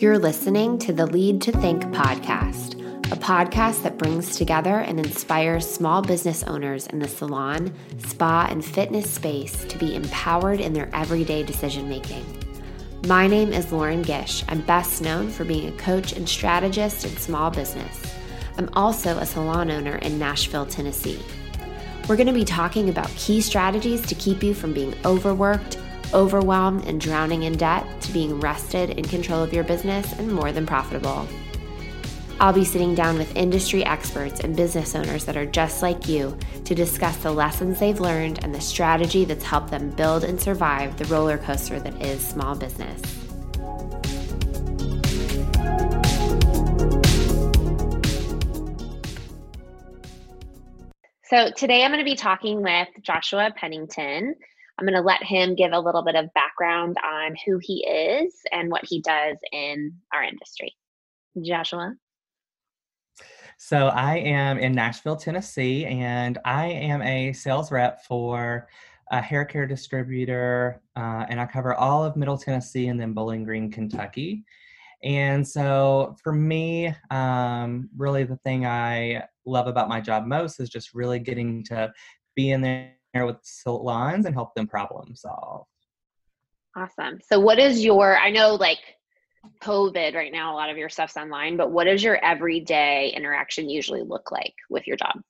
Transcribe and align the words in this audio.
You're 0.00 0.18
listening 0.18 0.78
to 0.78 0.92
the 0.92 1.06
Lead 1.06 1.42
to 1.42 1.52
Think 1.52 1.82
podcast, 1.86 2.74
a 3.12 3.16
podcast 3.16 3.82
that 3.82 3.98
brings 3.98 4.36
together 4.36 4.78
and 4.78 5.00
inspires 5.00 5.68
small 5.68 6.00
business 6.00 6.44
owners 6.44 6.86
in 6.86 7.00
the 7.00 7.08
salon, 7.08 7.74
spa, 7.98 8.46
and 8.48 8.64
fitness 8.64 9.10
space 9.10 9.64
to 9.64 9.76
be 9.78 9.96
empowered 9.96 10.60
in 10.60 10.72
their 10.72 10.88
everyday 10.94 11.42
decision 11.42 11.88
making. 11.88 12.24
My 13.08 13.26
name 13.26 13.52
is 13.52 13.72
Lauren 13.72 14.02
Gish. 14.02 14.44
I'm 14.48 14.60
best 14.60 15.02
known 15.02 15.28
for 15.28 15.44
being 15.44 15.68
a 15.68 15.76
coach 15.76 16.12
and 16.12 16.28
strategist 16.28 17.04
in 17.04 17.16
small 17.16 17.50
business. 17.50 18.14
I'm 18.56 18.70
also 18.74 19.18
a 19.18 19.26
salon 19.26 19.72
owner 19.72 19.96
in 19.96 20.20
Nashville, 20.20 20.66
Tennessee. 20.66 21.20
We're 22.10 22.16
going 22.16 22.26
to 22.26 22.32
be 22.32 22.44
talking 22.44 22.88
about 22.88 23.06
key 23.10 23.40
strategies 23.40 24.04
to 24.08 24.16
keep 24.16 24.42
you 24.42 24.52
from 24.52 24.72
being 24.72 24.96
overworked 25.04 25.78
overwhelmed 26.12 26.84
and 26.88 27.00
drowning 27.00 27.44
in 27.44 27.52
debt 27.52 27.86
to 28.00 28.12
being 28.12 28.40
rested 28.40 28.90
in 28.90 29.04
control 29.04 29.44
of 29.44 29.52
your 29.52 29.62
business 29.62 30.12
and 30.14 30.32
more 30.32 30.50
than 30.50 30.66
profitable. 30.66 31.28
I'll 32.40 32.52
be 32.52 32.64
sitting 32.64 32.96
down 32.96 33.16
with 33.16 33.36
industry 33.36 33.84
experts 33.84 34.40
and 34.40 34.56
business 34.56 34.96
owners 34.96 35.24
that 35.26 35.36
are 35.36 35.46
just 35.46 35.82
like 35.82 36.08
you 36.08 36.36
to 36.64 36.74
discuss 36.74 37.16
the 37.18 37.30
lessons 37.30 37.78
they've 37.78 38.00
learned 38.00 38.42
and 38.42 38.52
the 38.52 38.60
strategy 38.60 39.24
that's 39.24 39.44
helped 39.44 39.70
them 39.70 39.90
build 39.90 40.24
and 40.24 40.40
survive 40.40 40.96
the 40.96 41.04
roller 41.04 41.38
coaster 41.38 41.78
that 41.78 42.02
is 42.02 42.26
small 42.26 42.56
business. 42.56 43.19
So, 51.30 51.48
today 51.48 51.84
I'm 51.84 51.92
going 51.92 52.04
to 52.04 52.10
be 52.10 52.16
talking 52.16 52.60
with 52.60 52.88
Joshua 53.02 53.52
Pennington. 53.54 54.34
I'm 54.76 54.84
going 54.84 54.96
to 54.96 55.00
let 55.00 55.22
him 55.22 55.54
give 55.54 55.70
a 55.70 55.78
little 55.78 56.02
bit 56.02 56.16
of 56.16 56.34
background 56.34 56.96
on 57.04 57.36
who 57.46 57.60
he 57.62 57.86
is 57.86 58.34
and 58.50 58.68
what 58.68 58.84
he 58.84 59.00
does 59.00 59.36
in 59.52 59.92
our 60.12 60.24
industry. 60.24 60.74
Joshua? 61.40 61.94
So, 63.58 63.86
I 63.86 64.16
am 64.16 64.58
in 64.58 64.72
Nashville, 64.72 65.14
Tennessee, 65.14 65.86
and 65.86 66.36
I 66.44 66.66
am 66.66 67.00
a 67.00 67.32
sales 67.32 67.70
rep 67.70 68.04
for 68.04 68.66
a 69.12 69.22
hair 69.22 69.44
care 69.44 69.68
distributor, 69.68 70.82
uh, 70.96 71.26
and 71.28 71.40
I 71.40 71.46
cover 71.46 71.76
all 71.76 72.04
of 72.04 72.16
Middle 72.16 72.38
Tennessee 72.38 72.88
and 72.88 73.00
then 73.00 73.12
Bowling 73.12 73.44
Green, 73.44 73.70
Kentucky. 73.70 74.42
And 75.02 75.46
so, 75.46 76.16
for 76.22 76.32
me, 76.32 76.94
um, 77.10 77.88
really 77.96 78.24
the 78.24 78.36
thing 78.36 78.66
I 78.66 79.24
love 79.46 79.66
about 79.66 79.88
my 79.88 80.00
job 80.00 80.26
most 80.26 80.60
is 80.60 80.68
just 80.68 80.94
really 80.94 81.18
getting 81.18 81.64
to 81.64 81.92
be 82.36 82.50
in 82.50 82.60
there 82.60 83.26
with 83.26 83.38
salons 83.42 84.26
and 84.26 84.34
help 84.34 84.54
them 84.54 84.66
problem 84.66 85.16
solve. 85.16 85.66
Awesome. 86.76 87.18
So, 87.26 87.40
what 87.40 87.58
is 87.58 87.82
your, 87.82 88.16
I 88.16 88.30
know 88.30 88.54
like 88.54 88.78
COVID 89.62 90.14
right 90.14 90.32
now, 90.32 90.52
a 90.52 90.56
lot 90.56 90.70
of 90.70 90.76
your 90.76 90.88
stuff's 90.88 91.16
online, 91.16 91.56
but 91.56 91.72
what 91.72 91.84
does 91.84 92.02
your 92.02 92.22
everyday 92.24 93.12
interaction 93.16 93.68
usually 93.68 94.02
look 94.02 94.30
like 94.30 94.54
with 94.68 94.86
your 94.86 94.96
job? 94.96 95.20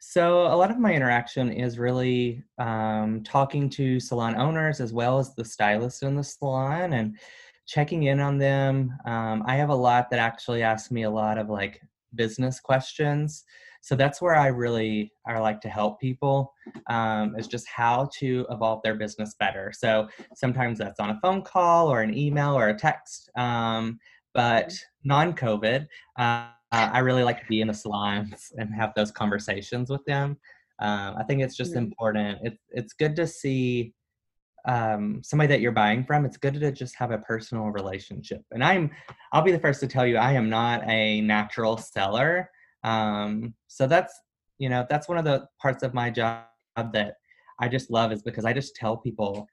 So, 0.00 0.42
a 0.42 0.56
lot 0.56 0.70
of 0.70 0.78
my 0.78 0.92
interaction 0.92 1.50
is 1.50 1.78
really 1.78 2.42
um, 2.58 3.22
talking 3.22 3.70
to 3.70 4.00
salon 4.00 4.36
owners 4.36 4.80
as 4.80 4.92
well 4.92 5.18
as 5.18 5.34
the 5.34 5.44
stylist 5.44 6.02
in 6.02 6.16
the 6.16 6.24
salon 6.24 6.92
and 6.92 7.16
checking 7.66 8.04
in 8.04 8.20
on 8.20 8.38
them. 8.38 8.96
Um, 9.04 9.42
I 9.46 9.56
have 9.56 9.70
a 9.70 9.74
lot 9.74 10.10
that 10.10 10.18
actually 10.18 10.62
ask 10.62 10.90
me 10.90 11.02
a 11.02 11.10
lot 11.10 11.38
of 11.38 11.48
like 11.48 11.80
business 12.14 12.60
questions. 12.60 13.44
So 13.82 13.94
that's 13.94 14.20
where 14.20 14.34
i 14.34 14.48
really 14.48 15.12
i 15.28 15.38
like 15.38 15.60
to 15.60 15.68
help 15.68 16.00
people 16.00 16.52
um, 16.88 17.36
is 17.36 17.46
just 17.46 17.68
how 17.68 18.08
to 18.18 18.44
evolve 18.50 18.82
their 18.82 18.96
business 18.96 19.36
better. 19.38 19.72
So 19.72 20.08
sometimes 20.34 20.78
that's 20.78 20.98
on 20.98 21.10
a 21.10 21.20
phone 21.22 21.42
call 21.42 21.88
or 21.88 22.02
an 22.02 22.16
email 22.16 22.58
or 22.58 22.68
a 22.68 22.78
text 22.78 23.30
um, 23.36 23.98
but 24.34 24.74
non-covid 25.04 25.86
uh, 26.18 26.48
i 26.72 26.98
really 26.98 27.22
like 27.22 27.40
to 27.40 27.46
be 27.46 27.60
in 27.60 27.68
the 27.68 27.74
salons 27.74 28.52
and 28.58 28.74
have 28.74 28.92
those 28.96 29.12
conversations 29.12 29.88
with 29.88 30.04
them. 30.04 30.36
Um, 30.80 31.14
i 31.16 31.22
think 31.22 31.42
it's 31.42 31.56
just 31.56 31.70
mm-hmm. 31.70 31.84
important. 31.84 32.38
It's, 32.42 32.62
it's 32.70 32.92
good 32.92 33.14
to 33.16 33.26
see 33.26 33.94
um, 34.66 35.22
somebody 35.22 35.48
that 35.48 35.60
you're 35.60 35.72
buying 35.72 36.04
from, 36.04 36.24
it's 36.24 36.36
good 36.36 36.54
to 36.54 36.72
just 36.72 36.96
have 36.96 37.12
a 37.12 37.18
personal 37.18 37.66
relationship. 37.66 38.42
And 38.50 38.62
I'm, 38.62 38.90
I'll 39.32 39.42
be 39.42 39.52
the 39.52 39.58
first 39.58 39.80
to 39.80 39.86
tell 39.86 40.06
you, 40.06 40.16
I 40.16 40.32
am 40.32 40.50
not 40.50 40.82
a 40.88 41.20
natural 41.20 41.76
seller. 41.76 42.50
Um, 42.82 43.54
so 43.68 43.86
that's, 43.86 44.12
you 44.58 44.68
know, 44.68 44.86
that's 44.90 45.08
one 45.08 45.18
of 45.18 45.24
the 45.24 45.46
parts 45.60 45.82
of 45.82 45.94
my 45.94 46.10
job 46.10 46.44
that 46.76 47.14
I 47.60 47.68
just 47.68 47.90
love 47.90 48.12
is 48.12 48.22
because 48.22 48.44
I 48.44 48.52
just 48.52 48.74
tell 48.74 48.96
people 48.96 49.46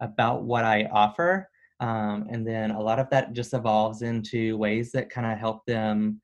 about 0.00 0.42
what 0.42 0.64
I 0.64 0.88
offer. 0.92 1.48
Um, 1.80 2.26
and 2.30 2.46
then 2.46 2.70
a 2.70 2.80
lot 2.80 2.98
of 2.98 3.08
that 3.10 3.32
just 3.34 3.54
evolves 3.54 4.02
into 4.02 4.56
ways 4.56 4.92
that 4.92 5.10
kind 5.10 5.30
of 5.30 5.38
help 5.38 5.64
them 5.66 6.20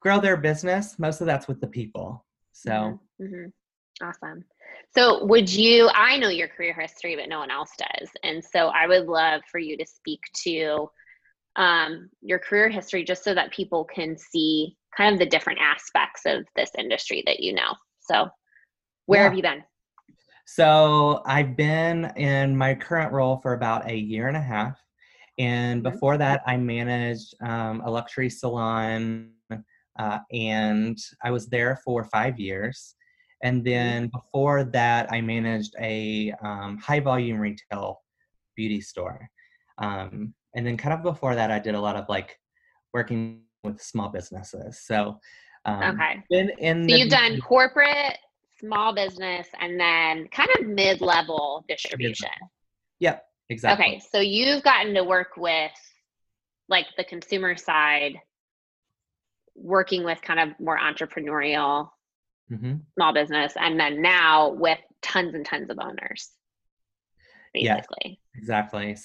grow 0.00 0.20
their 0.20 0.36
business. 0.36 0.98
Most 0.98 1.20
of 1.20 1.26
that's 1.26 1.48
with 1.48 1.60
the 1.60 1.66
people. 1.66 2.24
So, 2.52 2.70
mm-hmm. 2.70 3.24
Mm-hmm. 3.24 3.48
Awesome. 4.02 4.44
So, 4.94 5.24
would 5.24 5.52
you? 5.52 5.88
I 5.94 6.16
know 6.16 6.28
your 6.28 6.48
career 6.48 6.74
history, 6.74 7.16
but 7.16 7.28
no 7.28 7.38
one 7.38 7.50
else 7.50 7.70
does. 7.78 8.08
And 8.22 8.44
so, 8.44 8.68
I 8.68 8.86
would 8.86 9.06
love 9.06 9.42
for 9.50 9.58
you 9.58 9.76
to 9.76 9.86
speak 9.86 10.20
to 10.44 10.88
um, 11.56 12.10
your 12.22 12.38
career 12.38 12.68
history 12.68 13.04
just 13.04 13.24
so 13.24 13.34
that 13.34 13.52
people 13.52 13.84
can 13.84 14.16
see 14.16 14.76
kind 14.96 15.12
of 15.12 15.18
the 15.18 15.26
different 15.26 15.58
aspects 15.60 16.22
of 16.26 16.46
this 16.54 16.70
industry 16.78 17.22
that 17.26 17.40
you 17.40 17.54
know. 17.54 17.74
So, 18.00 18.28
where 19.06 19.20
yeah. 19.20 19.24
have 19.24 19.34
you 19.34 19.42
been? 19.42 19.62
So, 20.46 21.22
I've 21.26 21.56
been 21.56 22.12
in 22.16 22.56
my 22.56 22.74
current 22.74 23.12
role 23.12 23.38
for 23.38 23.54
about 23.54 23.90
a 23.90 23.96
year 23.96 24.28
and 24.28 24.36
a 24.36 24.42
half. 24.42 24.78
And 25.38 25.82
mm-hmm. 25.82 25.92
before 25.92 26.16
that, 26.18 26.42
I 26.46 26.56
managed 26.56 27.34
um, 27.42 27.82
a 27.84 27.90
luxury 27.90 28.30
salon 28.30 29.32
uh, 29.98 30.18
and 30.32 30.98
I 31.22 31.30
was 31.30 31.46
there 31.48 31.80
for 31.84 32.04
five 32.04 32.38
years. 32.38 32.94
And 33.46 33.58
mm-hmm. 33.58 33.64
then 33.64 34.06
before 34.08 34.64
that, 34.64 35.12
I 35.12 35.20
managed 35.20 35.74
a 35.80 36.32
um, 36.42 36.78
high 36.78 36.98
volume 36.98 37.38
retail 37.38 38.02
beauty 38.56 38.80
store. 38.80 39.30
Um, 39.78 40.34
and 40.56 40.66
then 40.66 40.76
kind 40.76 40.92
of 40.92 41.02
before 41.02 41.36
that, 41.36 41.52
I 41.52 41.60
did 41.60 41.76
a 41.76 41.80
lot 41.80 41.94
of 41.94 42.08
like 42.08 42.38
working 42.92 43.42
with 43.62 43.80
small 43.80 44.08
businesses. 44.08 44.80
So, 44.84 45.20
um, 45.64 45.94
okay. 45.94 46.22
In, 46.30 46.50
in 46.58 46.88
so 46.88 46.96
you've 46.96 47.10
done 47.10 47.40
corporate, 47.40 48.18
small 48.58 48.92
business, 48.92 49.46
and 49.60 49.78
then 49.78 50.26
kind 50.28 50.50
of 50.58 50.66
mid 50.66 51.00
level 51.00 51.64
distribution. 51.68 52.30
Yep, 52.98 53.22
exactly. 53.50 53.86
Okay. 53.86 54.02
So 54.10 54.18
you've 54.18 54.64
gotten 54.64 54.92
to 54.94 55.04
work 55.04 55.36
with 55.36 55.70
like 56.68 56.86
the 56.96 57.04
consumer 57.04 57.56
side, 57.56 58.14
working 59.54 60.02
with 60.02 60.20
kind 60.22 60.40
of 60.40 60.58
more 60.58 60.78
entrepreneurial 60.78 61.90
mm-hmm. 62.50 62.74
small 62.94 63.12
business, 63.12 63.54
and 63.56 63.78
then 63.78 64.02
now 64.02 64.50
with 64.50 64.78
tons 65.02 65.34
and 65.34 65.44
tons 65.44 65.70
of 65.70 65.78
owners. 65.80 66.30
Basically. 67.54 68.20
Yeah, 68.34 68.38
exactly. 68.38 68.96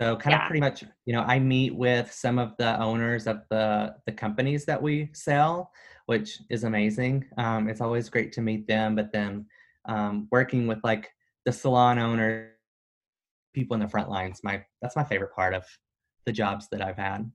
So 0.00 0.16
kind 0.16 0.32
yeah. 0.32 0.42
of 0.42 0.48
pretty 0.48 0.60
much, 0.60 0.82
you 1.06 1.12
know, 1.12 1.22
I 1.22 1.38
meet 1.38 1.74
with 1.76 2.12
some 2.12 2.38
of 2.38 2.56
the 2.58 2.80
owners 2.80 3.26
of 3.26 3.42
the 3.50 3.94
the 4.06 4.12
companies 4.12 4.64
that 4.64 4.82
we 4.82 5.10
sell, 5.12 5.70
which 6.06 6.40
is 6.50 6.64
amazing. 6.64 7.24
Um, 7.38 7.68
it's 7.68 7.80
always 7.80 8.08
great 8.08 8.32
to 8.32 8.40
meet 8.40 8.66
them, 8.66 8.96
but 8.96 9.12
then 9.12 9.46
um, 9.84 10.26
working 10.32 10.66
with 10.66 10.78
like 10.82 11.10
the 11.44 11.52
salon 11.52 11.98
owners, 11.98 12.50
people 13.54 13.74
in 13.74 13.80
the 13.80 13.88
front 13.88 14.10
lines, 14.10 14.40
my 14.42 14.64
that's 14.80 14.96
my 14.96 15.04
favorite 15.04 15.34
part 15.34 15.54
of 15.54 15.64
the 16.26 16.32
jobs 16.32 16.68
that 16.72 16.82
I've 16.82 16.96
had. 16.96 17.30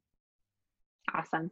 Awesome. 1.13 1.51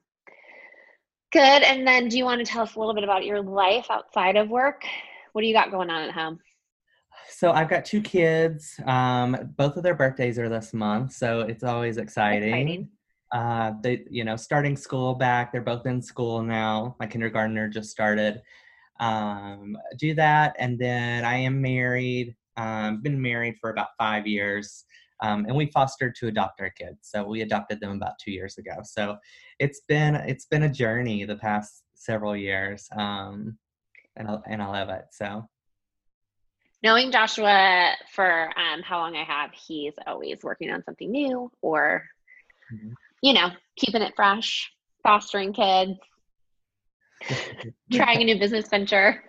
Good. 1.35 1.63
And 1.63 1.85
then 1.85 2.07
do 2.07 2.17
you 2.17 2.23
want 2.23 2.39
to 2.39 2.49
tell 2.49 2.63
us 2.63 2.75
a 2.75 2.79
little 2.79 2.93
bit 2.93 3.03
about 3.03 3.25
your 3.25 3.41
life 3.41 3.87
outside 3.89 4.37
of 4.37 4.47
work? 4.47 4.85
What 5.33 5.41
do 5.41 5.47
you 5.47 5.53
got 5.53 5.69
going 5.69 5.89
on 5.89 6.03
at 6.03 6.11
home? 6.11 6.39
So 7.27 7.51
I've 7.51 7.67
got 7.67 7.83
two 7.83 8.01
kids. 8.01 8.79
Um, 8.85 9.53
both 9.57 9.75
of 9.75 9.83
their 9.83 9.95
birthdays 9.95 10.39
are 10.39 10.47
this 10.47 10.73
month, 10.73 11.11
so 11.11 11.41
it's 11.41 11.61
always 11.61 11.97
exciting. 11.97 12.47
exciting. 12.47 12.89
Uh, 13.33 13.73
they, 13.83 14.05
you 14.09 14.23
know, 14.23 14.37
starting 14.37 14.77
school 14.77 15.13
back. 15.13 15.51
They're 15.51 15.59
both 15.59 15.85
in 15.85 16.01
school 16.01 16.41
now. 16.41 16.95
My 17.01 17.05
kindergartner 17.05 17.67
just 17.67 17.89
started. 17.89 18.41
Um, 19.01 19.77
do 19.97 20.13
that, 20.13 20.55
and 20.57 20.79
then 20.79 21.25
I 21.25 21.35
am 21.35 21.61
married. 21.61 22.33
Um, 22.55 23.01
been 23.01 23.21
married 23.21 23.57
for 23.59 23.71
about 23.71 23.89
five 23.97 24.25
years, 24.25 24.85
um, 25.21 25.45
and 25.45 25.55
we 25.55 25.67
fostered 25.67 26.15
to 26.15 26.27
adopt 26.27 26.61
our 26.61 26.69
kids. 26.69 26.99
So 27.01 27.23
we 27.23 27.41
adopted 27.41 27.79
them 27.79 27.91
about 27.91 28.13
two 28.23 28.31
years 28.31 28.57
ago. 28.57 28.77
So 28.83 29.17
it's 29.59 29.81
been 29.87 30.15
it's 30.15 30.45
been 30.45 30.63
a 30.63 30.69
journey 30.69 31.23
the 31.25 31.37
past 31.37 31.83
several 31.93 32.35
years, 32.35 32.87
um, 32.97 33.57
and 34.15 34.27
I, 34.27 34.37
and 34.47 34.61
I 34.61 34.67
love 34.67 34.89
it. 34.89 35.05
So 35.11 35.47
knowing 36.83 37.11
Joshua 37.11 37.93
for 38.11 38.49
um, 38.57 38.81
how 38.81 38.99
long 38.99 39.15
I 39.15 39.23
have, 39.23 39.51
he's 39.53 39.93
always 40.05 40.39
working 40.43 40.71
on 40.71 40.83
something 40.83 41.09
new 41.09 41.51
or, 41.61 42.03
mm-hmm. 42.73 42.91
you 43.21 43.33
know, 43.33 43.49
keeping 43.75 44.01
it 44.01 44.13
fresh, 44.15 44.71
fostering 45.01 45.53
kids, 45.53 45.97
trying 47.91 48.21
a 48.21 48.25
new 48.25 48.37
business 48.37 48.67
venture. 48.67 49.23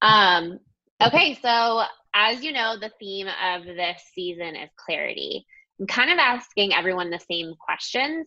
Um, 0.00 0.60
Okay, 1.00 1.38
so 1.40 1.84
as 2.18 2.42
you 2.42 2.52
know, 2.52 2.76
the 2.78 2.90
theme 2.98 3.28
of 3.28 3.64
this 3.64 4.02
season 4.12 4.56
is 4.56 4.70
clarity. 4.76 5.46
I'm 5.78 5.86
kind 5.86 6.10
of 6.10 6.18
asking 6.18 6.74
everyone 6.74 7.10
the 7.10 7.20
same 7.30 7.54
questions. 7.60 8.26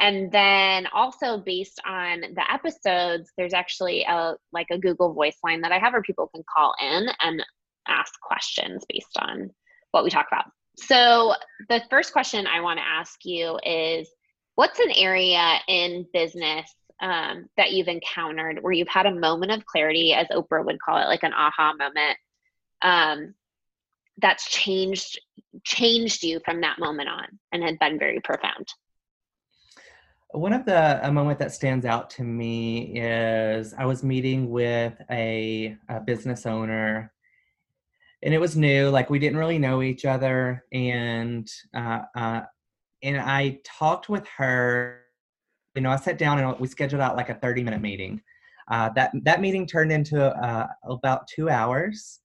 And 0.00 0.32
then 0.32 0.88
also 0.92 1.38
based 1.38 1.80
on 1.86 2.20
the 2.20 2.52
episodes, 2.52 3.30
there's 3.36 3.52
actually 3.52 4.02
a 4.02 4.34
like 4.52 4.66
a 4.72 4.78
Google 4.78 5.14
voice 5.14 5.36
line 5.44 5.60
that 5.60 5.72
I 5.72 5.78
have 5.78 5.92
where 5.92 6.02
people 6.02 6.28
can 6.34 6.42
call 6.52 6.74
in 6.82 7.06
and 7.20 7.44
ask 7.86 8.12
questions 8.20 8.84
based 8.88 9.16
on 9.18 9.50
what 9.92 10.02
we 10.02 10.10
talk 10.10 10.26
about. 10.32 10.46
So 10.76 11.34
the 11.68 11.82
first 11.88 12.12
question 12.12 12.46
I 12.46 12.62
want 12.62 12.78
to 12.78 12.84
ask 12.84 13.20
you 13.24 13.58
is 13.64 14.08
what's 14.56 14.80
an 14.80 14.90
area 14.96 15.58
in 15.68 16.06
business 16.12 16.74
um, 17.00 17.46
that 17.56 17.72
you've 17.72 17.88
encountered 17.88 18.58
where 18.62 18.72
you've 18.72 18.88
had 18.88 19.06
a 19.06 19.14
moment 19.14 19.52
of 19.52 19.64
clarity, 19.66 20.14
as 20.14 20.26
Oprah 20.28 20.64
would 20.64 20.80
call 20.80 20.98
it, 20.98 21.06
like 21.06 21.22
an 21.22 21.32
aha 21.32 21.74
moment, 21.78 22.16
um, 22.82 23.34
that's 24.18 24.48
changed 24.50 25.18
changed 25.64 26.22
you 26.22 26.40
from 26.44 26.60
that 26.60 26.78
moment 26.78 27.08
on 27.08 27.26
and 27.52 27.62
had 27.62 27.78
been 27.78 27.98
very 27.98 28.20
profound? 28.20 28.68
One 30.32 30.52
of 30.52 30.64
the 30.64 31.00
a 31.06 31.10
moment 31.10 31.40
that 31.40 31.52
stands 31.52 31.84
out 31.84 32.10
to 32.10 32.22
me 32.22 33.00
is 33.00 33.74
I 33.74 33.84
was 33.84 34.04
meeting 34.04 34.48
with 34.48 34.94
a, 35.10 35.76
a 35.88 36.00
business 36.00 36.46
owner, 36.46 37.12
and 38.22 38.32
it 38.32 38.38
was 38.38 38.56
new. 38.56 38.90
Like 38.90 39.10
we 39.10 39.18
didn't 39.18 39.38
really 39.38 39.58
know 39.58 39.82
each 39.82 40.04
other, 40.04 40.64
and 40.72 41.50
uh, 41.74 42.02
uh, 42.14 42.42
and 43.02 43.16
I 43.20 43.58
talked 43.64 44.08
with 44.08 44.26
her. 44.36 45.00
You 45.74 45.82
know, 45.82 45.90
I 45.90 45.96
sat 45.96 46.16
down 46.16 46.38
and 46.38 46.58
we 46.60 46.68
scheduled 46.68 47.02
out 47.02 47.16
like 47.16 47.28
a 47.28 47.34
thirty 47.34 47.64
minute 47.64 47.80
meeting. 47.82 48.22
Uh, 48.70 48.88
that 48.90 49.10
that 49.24 49.40
meeting 49.40 49.66
turned 49.66 49.90
into 49.90 50.24
uh, 50.24 50.68
about 50.84 51.26
two 51.26 51.50
hours, 51.50 52.20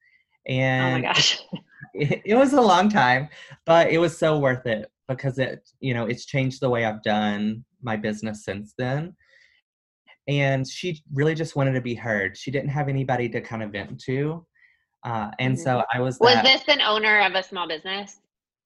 and 0.47 1.05
oh 1.05 1.07
my 1.07 1.13
gosh. 1.13 1.41
it, 1.93 2.21
it 2.25 2.35
was 2.35 2.53
a 2.53 2.61
long 2.61 2.89
time, 2.89 3.29
but 3.65 3.89
it 3.89 3.97
was 3.97 4.17
so 4.17 4.39
worth 4.39 4.65
it 4.65 4.89
because 5.07 5.37
it 5.37 5.69
you 5.79 5.93
know 5.93 6.05
it's 6.05 6.25
changed 6.25 6.61
the 6.61 6.69
way 6.69 6.85
I've 6.85 7.03
done 7.03 7.63
my 7.81 7.95
business 7.95 8.43
since 8.43 8.73
then. 8.77 9.15
And 10.27 10.67
she 10.67 11.03
really 11.13 11.35
just 11.35 11.55
wanted 11.55 11.73
to 11.73 11.81
be 11.81 11.93
heard. 11.93 12.35
She 12.35 12.49
didn't 12.49 12.69
have 12.69 12.89
anybody 12.89 13.29
to 13.29 13.41
kind 13.41 13.61
of 13.61 13.71
vent 13.71 13.99
to. 14.01 14.45
Uh, 15.05 15.29
and 15.37 15.55
mm-hmm. 15.55 15.63
so 15.63 15.83
I 15.93 16.01
was. 16.01 16.17
Was 16.19 16.33
that, 16.33 16.43
this 16.43 16.63
an 16.67 16.81
owner 16.81 17.21
of 17.21 17.35
a 17.35 17.43
small 17.43 17.67
business? 17.67 18.19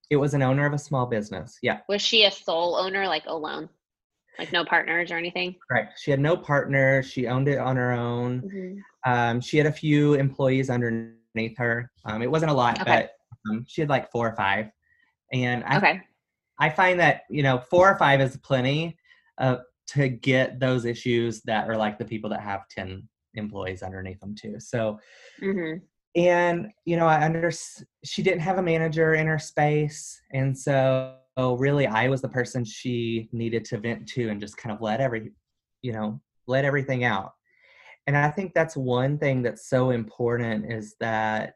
It 0.10 0.16
was 0.16 0.34
an 0.34 0.42
owner 0.42 0.66
of 0.66 0.74
a 0.74 0.78
small 0.78 1.06
business. 1.06 1.60
Yeah. 1.62 1.80
Was 1.90 2.02
she 2.02 2.24
a 2.24 2.31
sole 2.31 2.76
owner, 2.78 3.06
like 3.08 3.26
alone? 3.28 3.70
Like 4.40 4.54
no 4.54 4.64
partners 4.64 5.12
or 5.12 5.18
anything? 5.18 5.56
Right. 5.70 5.90
She 5.98 6.12
had 6.12 6.22
no 6.22 6.38
partner. 6.38 7.04
She 7.04 7.28
owned 7.28 7.50
it 7.50 7.60
on 7.60 7.76
her 7.76 7.92
own. 7.92 8.42
Mm-hmm. 8.42 9.12
Um, 9.12 9.42
she 9.42 9.58
had 9.58 9.68
a 9.68 9.72
few 9.72 10.14
employees 10.14 10.70
underneath 11.40 11.58
her. 11.58 11.92
Um, 12.06 12.22
it 12.22 12.30
wasn't 12.32 12.52
a 12.52 12.54
lot, 12.54 12.82
okay. 12.82 13.10
but 13.46 13.50
um, 13.50 13.66
she 13.68 13.82
had 13.82 13.90
like 13.90 14.12
four 14.12 14.28
or 14.28 14.36
five. 14.36 14.70
And 15.32 15.64
I, 15.66 15.78
okay. 15.78 16.02
I 16.60 16.70
find 16.70 17.00
that 17.00 17.22
you 17.30 17.44
know 17.44 17.60
four 17.70 17.90
or 17.90 17.98
five 17.98 18.22
is 18.22 18.38
plenty 18.38 18.98
uh, 19.38 19.58
to 19.88 20.10
get 20.10 20.60
those 20.60 20.86
issues 20.86 21.42
that 21.44 21.70
are 21.70 21.78
like 21.78 21.98
the 21.98 22.06
people 22.06 22.30
that 22.32 22.42
have 22.42 22.68
10 22.70 23.08
employees 23.36 23.84
underneath 23.84 24.20
them 24.20 24.36
too. 24.36 24.60
So, 24.60 25.00
mm-hmm. 25.42 25.78
and 26.16 26.72
you 26.86 26.98
know, 26.98 27.08
I 27.08 27.24
under 27.24 27.52
she 28.04 28.24
didn't 28.24 28.42
have 28.42 28.58
a 28.58 28.64
manager 28.64 29.14
in 29.14 29.28
her 29.28 29.40
space, 29.40 30.20
and 30.34 30.58
so 30.58 31.16
really 31.38 31.88
I 31.88 32.10
was 32.10 32.22
the 32.22 32.28
person 32.28 32.66
she 32.66 33.30
needed 33.32 33.64
to 33.66 33.78
vent 33.78 34.08
to 34.10 34.30
and 34.30 34.42
just 34.42 34.58
kind 34.58 34.76
of 34.76 34.82
let 34.82 35.00
every, 35.00 35.32
you 35.82 35.94
know, 35.94 36.20
let 36.48 36.66
everything 36.66 37.06
out. 37.06 37.32
And 38.10 38.18
I 38.18 38.32
think 38.32 38.56
that's 38.56 38.76
one 38.76 39.20
thing 39.20 39.44
that's 39.44 39.70
so 39.70 39.92
important 39.92 40.74
is 40.74 40.96
that, 41.00 41.54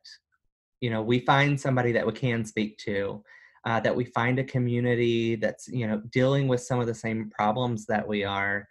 you 0.81 0.91
know, 0.91 1.01
we 1.01 1.17
find 1.21 1.59
somebody 1.59 1.91
that 1.93 2.05
we 2.05 2.13
can 2.13 2.45
speak 2.45 2.77
to 2.85 3.23
uh, 3.65 3.79
that 3.79 3.95
we 3.95 4.05
find 4.05 4.37
a 4.37 4.43
community 4.43 5.35
that's 5.35 5.67
you 5.67 5.87
know 5.87 6.01
dealing 6.11 6.47
with 6.47 6.61
some 6.61 6.79
of 6.79 6.87
the 6.87 6.93
same 6.93 7.29
problems 7.29 7.85
that 7.85 8.07
we 8.07 8.23
are 8.23 8.67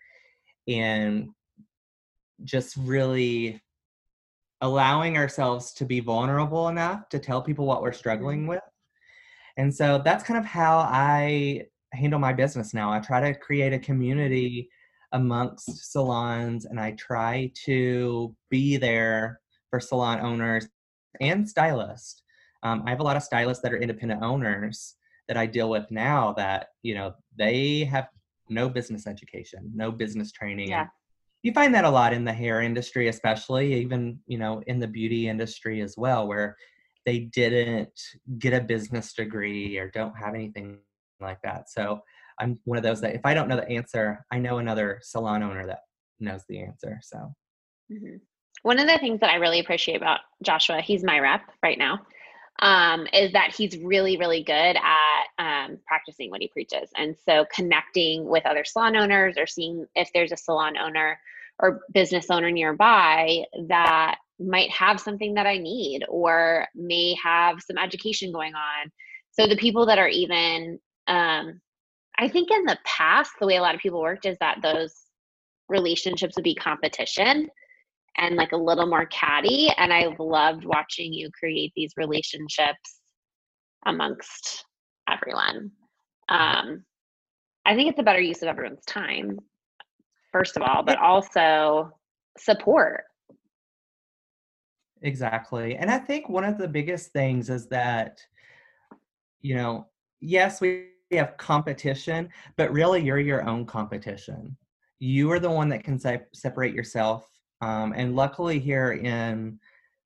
and 0.68 1.28
just 2.44 2.76
really 2.76 3.60
allowing 4.60 5.16
ourselves 5.16 5.72
to 5.72 5.84
be 5.84 6.00
vulnerable 6.00 6.68
enough 6.68 7.08
to 7.08 7.18
tell 7.18 7.42
people 7.42 7.66
what 7.66 7.82
we're 7.82 7.92
struggling 7.92 8.40
mm-hmm. 8.40 8.50
with 8.50 8.62
and 9.56 9.74
so 9.74 10.00
that's 10.04 10.24
kind 10.24 10.38
of 10.38 10.44
how 10.44 10.78
i 10.78 11.64
handle 11.92 12.18
my 12.18 12.32
business 12.32 12.74
now 12.74 12.92
i 12.92 12.98
try 12.98 13.20
to 13.20 13.38
create 13.38 13.72
a 13.72 13.78
community 13.78 14.68
amongst 15.12 15.92
salons 15.92 16.64
and 16.64 16.80
i 16.80 16.92
try 16.92 17.50
to 17.54 18.34
be 18.50 18.76
there 18.76 19.40
for 19.70 19.80
salon 19.80 20.20
owners 20.20 20.68
and 21.20 21.48
stylists 21.48 22.22
um, 22.62 22.82
I 22.86 22.90
have 22.90 23.00
a 23.00 23.04
lot 23.04 23.16
of 23.16 23.22
stylists 23.22 23.62
that 23.62 23.72
are 23.72 23.78
independent 23.78 24.22
owners 24.22 24.96
that 25.28 25.36
I 25.36 25.46
deal 25.46 25.68
with 25.68 25.90
now 25.90 26.32
that, 26.34 26.68
you 26.82 26.94
know, 26.94 27.14
they 27.36 27.84
have 27.84 28.08
no 28.48 28.68
business 28.68 29.06
education, 29.06 29.70
no 29.74 29.90
business 29.90 30.32
training. 30.32 30.68
Yeah. 30.68 30.86
You 31.42 31.52
find 31.52 31.74
that 31.74 31.84
a 31.84 31.90
lot 31.90 32.12
in 32.12 32.24
the 32.24 32.32
hair 32.32 32.60
industry, 32.60 33.08
especially 33.08 33.74
even, 33.74 34.20
you 34.26 34.38
know, 34.38 34.62
in 34.66 34.78
the 34.78 34.86
beauty 34.86 35.28
industry 35.28 35.80
as 35.80 35.96
well, 35.96 36.28
where 36.28 36.56
they 37.04 37.20
didn't 37.20 38.00
get 38.38 38.52
a 38.52 38.60
business 38.60 39.12
degree 39.12 39.76
or 39.76 39.90
don't 39.90 40.16
have 40.16 40.34
anything 40.34 40.78
like 41.20 41.42
that. 41.42 41.68
So 41.68 42.00
I'm 42.42 42.58
one 42.64 42.76
of 42.76 42.84
those 42.84 43.00
that 43.00 43.14
if 43.14 43.24
I 43.24 43.34
don't 43.34 43.48
know 43.48 43.56
the 43.56 43.68
answer, 43.68 44.24
I 44.30 44.38
know 44.38 44.58
another 44.58 44.98
salon 45.02 45.42
owner 45.42 45.66
that 45.66 45.80
knows 46.20 46.42
the 46.48 46.60
answer. 46.60 46.98
So. 47.02 47.18
Mm-hmm. 47.92 48.16
One 48.62 48.78
of 48.78 48.86
the 48.86 48.98
things 48.98 49.20
that 49.20 49.30
I 49.30 49.36
really 49.36 49.60
appreciate 49.60 49.96
about 49.96 50.20
Joshua, 50.42 50.80
he's 50.80 51.02
my 51.02 51.18
rep 51.18 51.42
right 51.62 51.78
now 51.78 52.00
um, 52.60 53.06
is 53.12 53.32
that 53.32 53.54
he's 53.54 53.76
really, 53.78 54.16
really 54.16 54.42
good 54.42 54.76
at 54.76 55.24
um, 55.38 55.78
practicing 55.86 56.30
what 56.30 56.40
he 56.40 56.48
preaches. 56.48 56.90
And 56.96 57.16
so 57.28 57.44
connecting 57.52 58.24
with 58.28 58.46
other 58.46 58.64
salon 58.64 58.96
owners 58.96 59.36
or 59.36 59.46
seeing 59.46 59.86
if 59.94 60.10
there's 60.14 60.32
a 60.32 60.36
salon 60.36 60.76
owner 60.76 61.18
or 61.58 61.80
business 61.92 62.26
owner 62.30 62.50
nearby 62.50 63.44
that 63.68 64.16
might 64.38 64.70
have 64.70 65.00
something 65.00 65.34
that 65.34 65.46
I 65.46 65.58
need 65.58 66.04
or 66.08 66.66
may 66.74 67.16
have 67.22 67.60
some 67.60 67.78
education 67.78 68.32
going 68.32 68.54
on. 68.54 68.90
So 69.32 69.46
the 69.46 69.56
people 69.56 69.86
that 69.86 69.98
are 69.98 70.08
even, 70.08 70.78
um, 71.08 71.60
I 72.22 72.28
think 72.28 72.52
in 72.52 72.64
the 72.64 72.78
past, 72.84 73.32
the 73.40 73.46
way 73.48 73.56
a 73.56 73.60
lot 73.62 73.74
of 73.74 73.80
people 73.80 74.00
worked 74.00 74.26
is 74.26 74.36
that 74.38 74.62
those 74.62 74.94
relationships 75.68 76.36
would 76.36 76.44
be 76.44 76.54
competition 76.54 77.48
and 78.16 78.36
like 78.36 78.52
a 78.52 78.56
little 78.56 78.86
more 78.86 79.06
catty. 79.06 79.70
And 79.76 79.92
I've 79.92 80.20
loved 80.20 80.64
watching 80.64 81.12
you 81.12 81.30
create 81.36 81.72
these 81.74 81.94
relationships 81.96 83.00
amongst 83.86 84.64
everyone. 85.10 85.72
Um, 86.28 86.84
I 87.66 87.74
think 87.74 87.90
it's 87.90 87.98
a 87.98 88.04
better 88.04 88.20
use 88.20 88.40
of 88.42 88.48
everyone's 88.48 88.84
time, 88.86 89.40
first 90.30 90.56
of 90.56 90.62
all, 90.62 90.84
but 90.84 90.98
also 90.98 91.90
support. 92.38 93.02
Exactly. 95.02 95.74
And 95.74 95.90
I 95.90 95.98
think 95.98 96.28
one 96.28 96.44
of 96.44 96.56
the 96.56 96.68
biggest 96.68 97.12
things 97.12 97.50
is 97.50 97.66
that, 97.70 98.20
you 99.40 99.56
know, 99.56 99.88
yes, 100.20 100.60
we 100.60 100.86
have 101.16 101.36
competition, 101.36 102.28
but 102.56 102.72
really 102.72 103.02
you're 103.02 103.18
your 103.18 103.48
own 103.48 103.66
competition. 103.66 104.56
You 104.98 105.30
are 105.32 105.40
the 105.40 105.50
one 105.50 105.68
that 105.70 105.84
can 105.84 105.98
se- 105.98 106.26
separate 106.32 106.74
yourself 106.74 107.28
um, 107.62 107.94
and 107.96 108.16
luckily, 108.16 108.58
here 108.58 108.92
in 108.92 109.58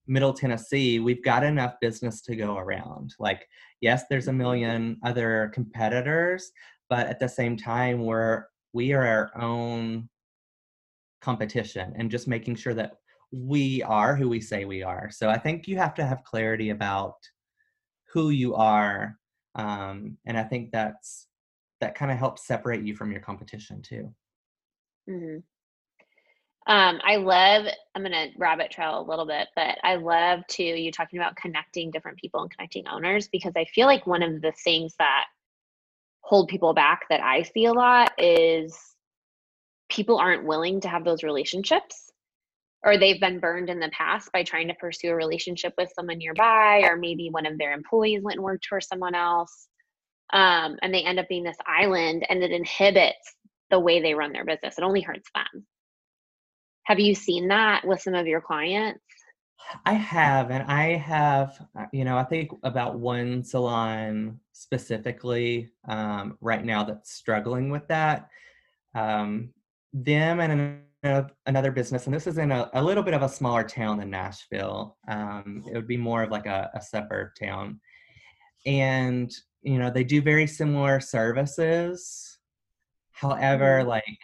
Middle 0.07 0.35
Tennessee, 0.35 1.01
we've 1.01 1.25
got 1.25 1.43
enough 1.43 1.75
business 1.81 2.21
to 2.23 2.37
go 2.37 2.59
around. 2.59 3.15
Like, 3.19 3.49
yes, 3.81 4.05
there's 4.09 4.29
a 4.29 4.33
million 4.33 4.99
other 5.03 5.51
competitors, 5.55 6.53
but 6.91 7.07
at 7.07 7.19
the 7.19 7.29
same 7.29 7.57
time, 7.57 8.05
we're 8.05 8.45
we 8.75 8.93
are 8.93 9.07
our 9.07 9.43
own 9.43 10.09
competition 11.23 11.95
and 11.97 12.11
just 12.11 12.29
making 12.29 12.57
sure 12.57 12.75
that 12.75 12.93
we 13.33 13.83
are 13.83 14.15
who 14.15 14.29
we 14.29 14.41
say 14.41 14.67
we 14.67 14.83
are. 14.83 15.11
So 15.11 15.31
I 15.31 15.39
think 15.39 15.67
you 15.67 15.79
have 15.79 15.95
to 15.95 16.05
have 16.05 16.25
clarity 16.25 16.71
about 16.71 17.15
who 18.13 18.29
you 18.29 18.55
are, 18.55 19.17
um, 19.57 20.19
and 20.27 20.39
I 20.39 20.45
think 20.45 20.71
that's 20.71 21.27
that 21.81 21.95
kind 21.95 22.11
of 22.11 22.19
helps 22.19 22.47
separate 22.47 22.85
you 22.85 22.95
from 22.95 23.11
your 23.11 23.21
competition 23.21 23.83
too. 23.83 24.15
Mm-hmm. 25.09 25.39
Um, 26.69 27.01
I 27.05 27.17
love, 27.17 27.67
I'm 27.95 28.03
going 28.03 28.13
to 28.13 28.31
rabbit 28.39 28.73
trail 28.73 29.01
a 29.01 29.09
little 29.09 29.27
bit, 29.27 29.49
but 29.55 29.79
I 29.85 29.97
love 29.97 30.41
to 30.49 30.65
you 30.65 30.91
talking 30.91 31.19
about 31.19 31.37
connecting 31.37 31.93
different 31.93 32.19
people 32.19 32.43
and 32.43 32.51
connecting 32.51 32.89
owners 32.89 33.29
because 33.29 33.53
I 33.57 33.67
feel 33.67 33.87
like 33.87 34.07
one 34.07 34.23
of 34.23 34.41
the 34.43 34.53
things 34.65 34.95
that 34.99 35.27
hold 36.23 36.49
people 36.49 36.75
back 36.75 37.03
that 37.09 37.21
I 37.21 37.43
see 37.43 37.67
a 37.67 37.73
lot 37.73 38.13
is 38.19 38.77
people 39.89 40.19
aren't 40.19 40.45
willing 40.45 40.81
to 40.81 40.89
have 40.89 41.05
those 41.05 41.23
relationships 41.23 42.06
or 42.87 42.97
they've 42.97 43.21
been 43.21 43.41
burned 43.41 43.69
in 43.69 43.81
the 43.81 43.91
past 43.91 44.31
by 44.33 44.43
trying 44.43 44.69
to 44.69 44.75
pursue 44.75 45.11
a 45.11 45.15
relationship 45.15 45.75
with 45.77 45.93
someone 45.95 46.19
nearby 46.19 46.81
or 46.85 46.97
maybe 46.97 47.29
one 47.31 47.45
of 47.45 47.59
their 47.59 47.73
employees 47.73 48.23
went 48.23 48.37
and 48.37 48.45
worked 48.45 48.67
for 48.67 48.81
someone 48.81 49.15
else 49.15 49.69
um, 50.33 50.77
and 50.83 50.95
they 50.95 51.03
end 51.03 51.19
up 51.19 51.29
being 51.29 51.45
this 51.45 51.59
island 51.67 52.25
and 52.29 52.43
it 52.43 52.53
inhibits 52.53 53.35
the 53.71 53.79
way 53.79 54.01
they 54.01 54.15
run 54.15 54.33
their 54.33 54.45
business 54.45 54.79
it 54.79 54.85
only 54.85 55.03
hurts 55.03 55.29
them 55.35 55.67
have 56.87 57.01
you 57.01 57.17
seen 57.17 57.49
that 57.49 57.85
with 57.85 58.01
some 58.01 58.15
of 58.15 58.29
your 58.29 58.41
clients? 58.41 59.01
I 59.85 59.95
have, 59.95 60.53
and 60.53 60.63
I 60.71 60.95
have, 60.95 61.61
uh, 61.77 61.87
you 61.93 62.05
know, 62.05 62.17
I 62.17 62.23
think 62.23 62.53
about 62.63 63.01
one 63.01 63.43
salon 63.43 64.39
specifically 64.53 65.73
um, 65.89 66.39
right 66.41 66.65
now 66.65 66.85
that's 66.85 67.13
struggling 67.13 67.71
with 67.71 67.89
that. 67.89 68.29
Um, 68.95 69.51
them 69.93 70.39
and 70.39 70.83
an, 71.03 71.27
another 71.47 71.71
business, 71.71 72.07
and 72.07 72.15
this 72.15 72.27
is 72.27 72.39
in 72.39 72.53
a, 72.53 72.71
a, 72.75 72.83
little 72.83 73.03
bit 73.03 73.15
of 73.15 73.23
a 73.23 73.29
smaller 73.29 73.63
town 73.65 73.99
than 73.99 74.11
Nashville. 74.11 74.97
Um, 75.09 75.65
it 75.71 75.75
would 75.75 75.87
be 75.87 75.97
more 75.97 76.23
of 76.23 76.31
like 76.31 76.47
a, 76.47 76.71
a 76.75 76.81
suburb 76.81 77.31
town. 77.41 77.81
And, 78.65 79.31
you 79.63 79.79
know, 79.79 79.91
they 79.91 80.05
do 80.05 80.21
very 80.21 80.47
similar 80.47 81.01
services. 81.01 82.39
However, 83.13 83.81
mm-hmm. 83.81 83.89
like 83.89 84.19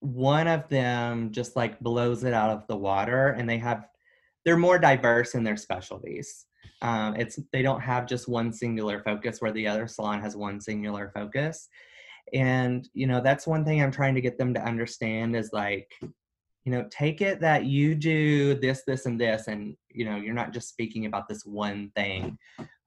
one 0.00 0.48
of 0.48 0.68
them 0.68 1.30
just 1.30 1.56
like 1.56 1.78
blows 1.80 2.24
it 2.24 2.32
out 2.32 2.50
of 2.50 2.66
the 2.66 2.76
water 2.76 3.28
and 3.28 3.48
they 3.48 3.58
have 3.58 3.86
they're 4.44 4.56
more 4.56 4.78
diverse 4.78 5.34
in 5.34 5.44
their 5.44 5.56
specialties. 5.56 6.46
Um, 6.82 7.14
it's 7.16 7.38
they 7.52 7.60
don't 7.60 7.80
have 7.80 8.06
just 8.06 8.26
one 8.26 8.52
singular 8.52 9.02
focus 9.02 9.40
where 9.40 9.52
the 9.52 9.68
other 9.68 9.86
salon 9.86 10.20
has 10.20 10.34
one 10.34 10.60
singular 10.60 11.12
focus. 11.14 11.68
And 12.34 12.88
you 12.92 13.06
know 13.06 13.20
that's 13.20 13.46
one 13.46 13.64
thing 13.64 13.82
I'm 13.82 13.92
trying 13.92 14.14
to 14.14 14.20
get 14.20 14.38
them 14.38 14.54
to 14.54 14.62
understand 14.62 15.36
is 15.36 15.50
like, 15.52 15.90
you 16.64 16.72
know, 16.72 16.86
take 16.90 17.20
it 17.20 17.40
that 17.40 17.64
you 17.64 17.94
do 17.94 18.54
this, 18.54 18.82
this, 18.86 19.06
and 19.06 19.20
this, 19.20 19.48
and 19.48 19.76
you 19.88 20.04
know 20.04 20.16
you're 20.16 20.34
not 20.34 20.52
just 20.52 20.68
speaking 20.68 21.06
about 21.06 21.28
this 21.28 21.44
one 21.44 21.90
thing. 21.94 22.38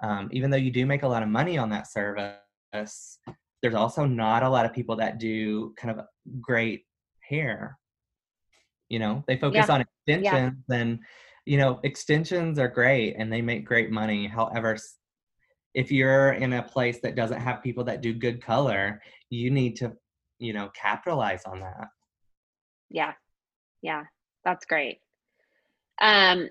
Um, 0.02 0.30
even 0.32 0.50
though 0.50 0.58
you 0.58 0.72
do 0.72 0.86
make 0.86 1.04
a 1.04 1.08
lot 1.08 1.24
of 1.24 1.30
money 1.30 1.58
on 1.58 1.70
that 1.70 1.92
service, 1.92 3.20
there's 3.62 3.76
also 3.76 4.06
not 4.06 4.44
a 4.44 4.50
lot 4.50 4.66
of 4.66 4.74
people 4.74 4.96
that 4.98 5.20
do 5.20 5.74
kind 5.78 5.98
of 5.98 6.06
great 6.42 6.86
hair. 7.22 7.78
You 8.90 9.00
know, 9.00 9.24
they 9.28 9.38
focus 9.38 9.66
yeah. 9.68 9.74
on 9.74 9.82
extensions 9.82 10.64
yeah. 10.70 10.76
and 10.76 11.00
you 11.46 11.58
know, 11.58 11.80
extensions 11.84 12.58
are 12.58 12.68
great 12.68 13.16
and 13.18 13.32
they 13.32 13.42
make 13.42 13.66
great 13.66 13.92
money. 13.92 14.28
However, 14.28 14.78
if 15.74 15.92
you're 15.92 16.34
in 16.34 16.54
a 16.54 16.64
place 16.64 17.00
that 17.02 17.16
doesn't 17.16 17.42
have 17.42 17.64
people 17.64 17.84
that 17.86 18.02
do 18.02 18.14
good 18.14 18.42
color, 18.42 19.02
you 19.30 19.50
need 19.50 19.76
to, 19.78 19.94
you 20.40 20.54
know, 20.54 20.70
capitalize 20.76 21.44
on 21.46 21.60
that. 21.60 21.88
Yeah. 22.90 23.14
Yeah. 23.82 24.04
That's 24.46 24.66
great. 24.66 25.00
Um 26.02 26.50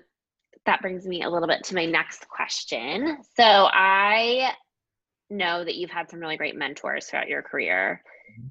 that 0.65 0.81
brings 0.81 1.05
me 1.05 1.23
a 1.23 1.29
little 1.29 1.47
bit 1.47 1.63
to 1.65 1.75
my 1.75 1.85
next 1.85 2.27
question. 2.29 3.17
So 3.35 3.43
I 3.43 4.53
know 5.29 5.63
that 5.63 5.75
you've 5.75 5.89
had 5.89 6.09
some 6.09 6.19
really 6.19 6.37
great 6.37 6.55
mentors 6.55 7.07
throughout 7.07 7.27
your 7.27 7.41
career. 7.41 8.01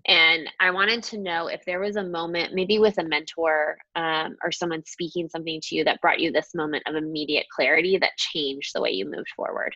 And 0.07 0.49
I 0.61 0.71
wanted 0.71 1.03
to 1.05 1.19
know 1.19 1.49
if 1.49 1.65
there 1.65 1.81
was 1.81 1.97
a 1.97 2.05
moment, 2.05 2.55
maybe 2.55 2.79
with 2.79 2.99
a 2.99 3.05
mentor 3.05 3.79
um, 3.97 4.37
or 4.45 4.53
someone 4.53 4.85
speaking 4.85 5.29
something 5.29 5.61
to 5.63 5.75
you 5.75 5.85
that 5.85 6.01
brought 6.01 6.21
you 6.21 6.31
this 6.31 6.55
moment 6.55 6.85
of 6.87 6.95
immediate 6.95 7.47
clarity 7.55 7.99
that 7.99 8.17
changed 8.17 8.73
the 8.75 8.81
way 8.81 8.91
you 8.91 9.05
moved 9.05 9.31
forward. 9.35 9.75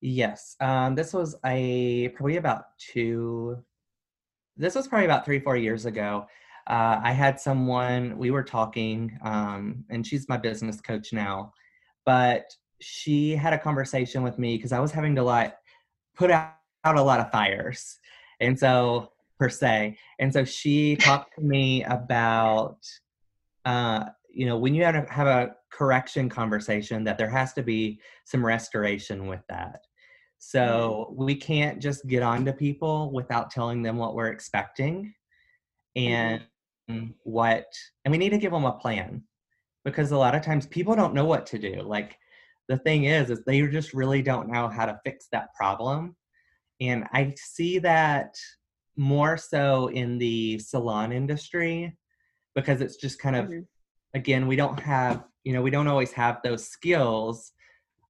Yes. 0.00 0.56
Um, 0.60 0.94
this 0.94 1.12
was 1.12 1.36
a 1.44 2.08
probably 2.08 2.36
about 2.36 2.64
two, 2.78 3.62
this 4.56 4.74
was 4.74 4.86
probably 4.86 5.06
about 5.06 5.24
three, 5.24 5.40
four 5.40 5.56
years 5.56 5.86
ago. 5.86 6.26
Uh, 6.66 7.00
I 7.02 7.12
had 7.12 7.40
someone, 7.40 8.16
we 8.16 8.30
were 8.30 8.42
talking, 8.42 9.18
um, 9.22 9.84
and 9.90 10.06
she's 10.06 10.28
my 10.28 10.36
business 10.36 10.80
coach 10.80 11.12
now, 11.12 11.52
but 12.06 12.54
she 12.80 13.34
had 13.34 13.52
a 13.52 13.58
conversation 13.58 14.22
with 14.22 14.38
me 14.38 14.56
because 14.56 14.72
I 14.72 14.80
was 14.80 14.92
having 14.92 15.14
to 15.16 15.22
like 15.22 15.54
put 16.14 16.30
out, 16.30 16.54
out 16.84 16.96
a 16.96 17.02
lot 17.02 17.20
of 17.20 17.30
fires 17.30 17.98
and 18.40 18.58
so, 18.58 19.10
per 19.38 19.48
se. 19.48 19.96
And 20.18 20.32
so 20.32 20.44
she 20.44 20.96
talked 20.96 21.34
to 21.34 21.40
me 21.40 21.82
about, 21.84 22.78
uh, 23.64 24.04
you 24.30 24.46
know, 24.46 24.58
when 24.58 24.74
you 24.74 24.84
have, 24.84 25.08
have 25.08 25.26
a 25.26 25.56
correction 25.74 26.28
conversation, 26.28 27.02
that 27.02 27.18
there 27.18 27.28
has 27.28 27.52
to 27.54 27.62
be 27.62 28.00
some 28.24 28.46
restoration 28.46 29.26
with 29.26 29.42
that. 29.48 29.80
So 30.38 31.08
mm-hmm. 31.10 31.24
we 31.24 31.34
can't 31.34 31.82
just 31.82 32.06
get 32.06 32.22
on 32.22 32.44
to 32.44 32.52
people 32.52 33.10
without 33.12 33.50
telling 33.50 33.82
them 33.82 33.96
what 33.96 34.14
we're 34.14 34.28
expecting 34.28 35.12
and 35.96 36.42
mm-hmm. 36.88 37.08
what, 37.24 37.66
and 38.04 38.12
we 38.12 38.18
need 38.18 38.30
to 38.30 38.38
give 38.38 38.52
them 38.52 38.64
a 38.64 38.72
plan 38.72 39.24
because 39.84 40.12
a 40.12 40.16
lot 40.16 40.34
of 40.34 40.42
times 40.42 40.66
people 40.66 40.94
don't 40.94 41.14
know 41.14 41.24
what 41.24 41.46
to 41.46 41.58
do. 41.58 41.82
Like 41.82 42.16
the 42.68 42.78
thing 42.78 43.04
is, 43.04 43.30
is 43.30 43.42
they 43.44 43.60
just 43.66 43.94
really 43.94 44.22
don't 44.22 44.48
know 44.48 44.68
how 44.68 44.86
to 44.86 45.00
fix 45.04 45.26
that 45.32 45.52
problem. 45.54 46.14
And 46.80 47.04
I 47.12 47.34
see 47.36 47.78
that 47.80 48.36
more 48.96 49.36
so 49.36 49.88
in 49.88 50.18
the 50.18 50.58
salon 50.60 51.10
industry 51.10 51.96
because 52.54 52.80
it's 52.80 52.96
just 52.96 53.18
kind 53.18 53.34
of, 53.34 53.46
mm-hmm. 53.46 53.60
again, 54.14 54.46
we 54.46 54.54
don't 54.54 54.78
have, 54.78 55.24
you 55.44 55.52
know, 55.52 55.62
we 55.62 55.70
don't 55.70 55.88
always 55.88 56.12
have 56.12 56.40
those 56.42 56.66
skills 56.66 57.52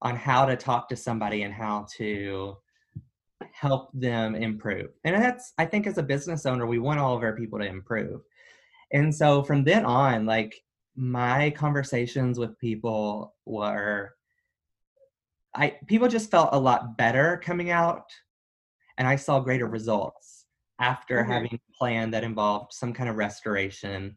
on 0.01 0.15
how 0.15 0.45
to 0.45 0.55
talk 0.55 0.89
to 0.89 0.95
somebody 0.95 1.43
and 1.43 1.53
how 1.53 1.85
to 1.97 2.57
help 3.51 3.89
them 3.93 4.35
improve. 4.35 4.89
And 5.03 5.21
that's, 5.21 5.53
I 5.57 5.65
think, 5.65 5.87
as 5.87 5.97
a 5.97 6.03
business 6.03 6.45
owner, 6.45 6.65
we 6.65 6.79
want 6.79 6.99
all 6.99 7.15
of 7.15 7.23
our 7.23 7.35
people 7.35 7.59
to 7.59 7.65
improve. 7.65 8.21
And 8.91 9.13
so 9.13 9.43
from 9.43 9.63
then 9.63 9.85
on, 9.85 10.25
like 10.25 10.55
my 10.95 11.49
conversations 11.51 12.39
with 12.39 12.59
people 12.59 13.35
were, 13.45 14.15
I 15.53 15.77
people 15.87 16.07
just 16.07 16.31
felt 16.31 16.49
a 16.51 16.59
lot 16.59 16.97
better 16.97 17.41
coming 17.43 17.69
out 17.69 18.11
and 18.97 19.07
I 19.07 19.15
saw 19.15 19.39
greater 19.39 19.67
results 19.67 20.45
after 20.79 21.21
mm-hmm. 21.21 21.31
having 21.31 21.53
a 21.53 21.77
plan 21.77 22.11
that 22.11 22.23
involved 22.23 22.73
some 22.73 22.93
kind 22.93 23.09
of 23.09 23.15
restoration 23.15 24.15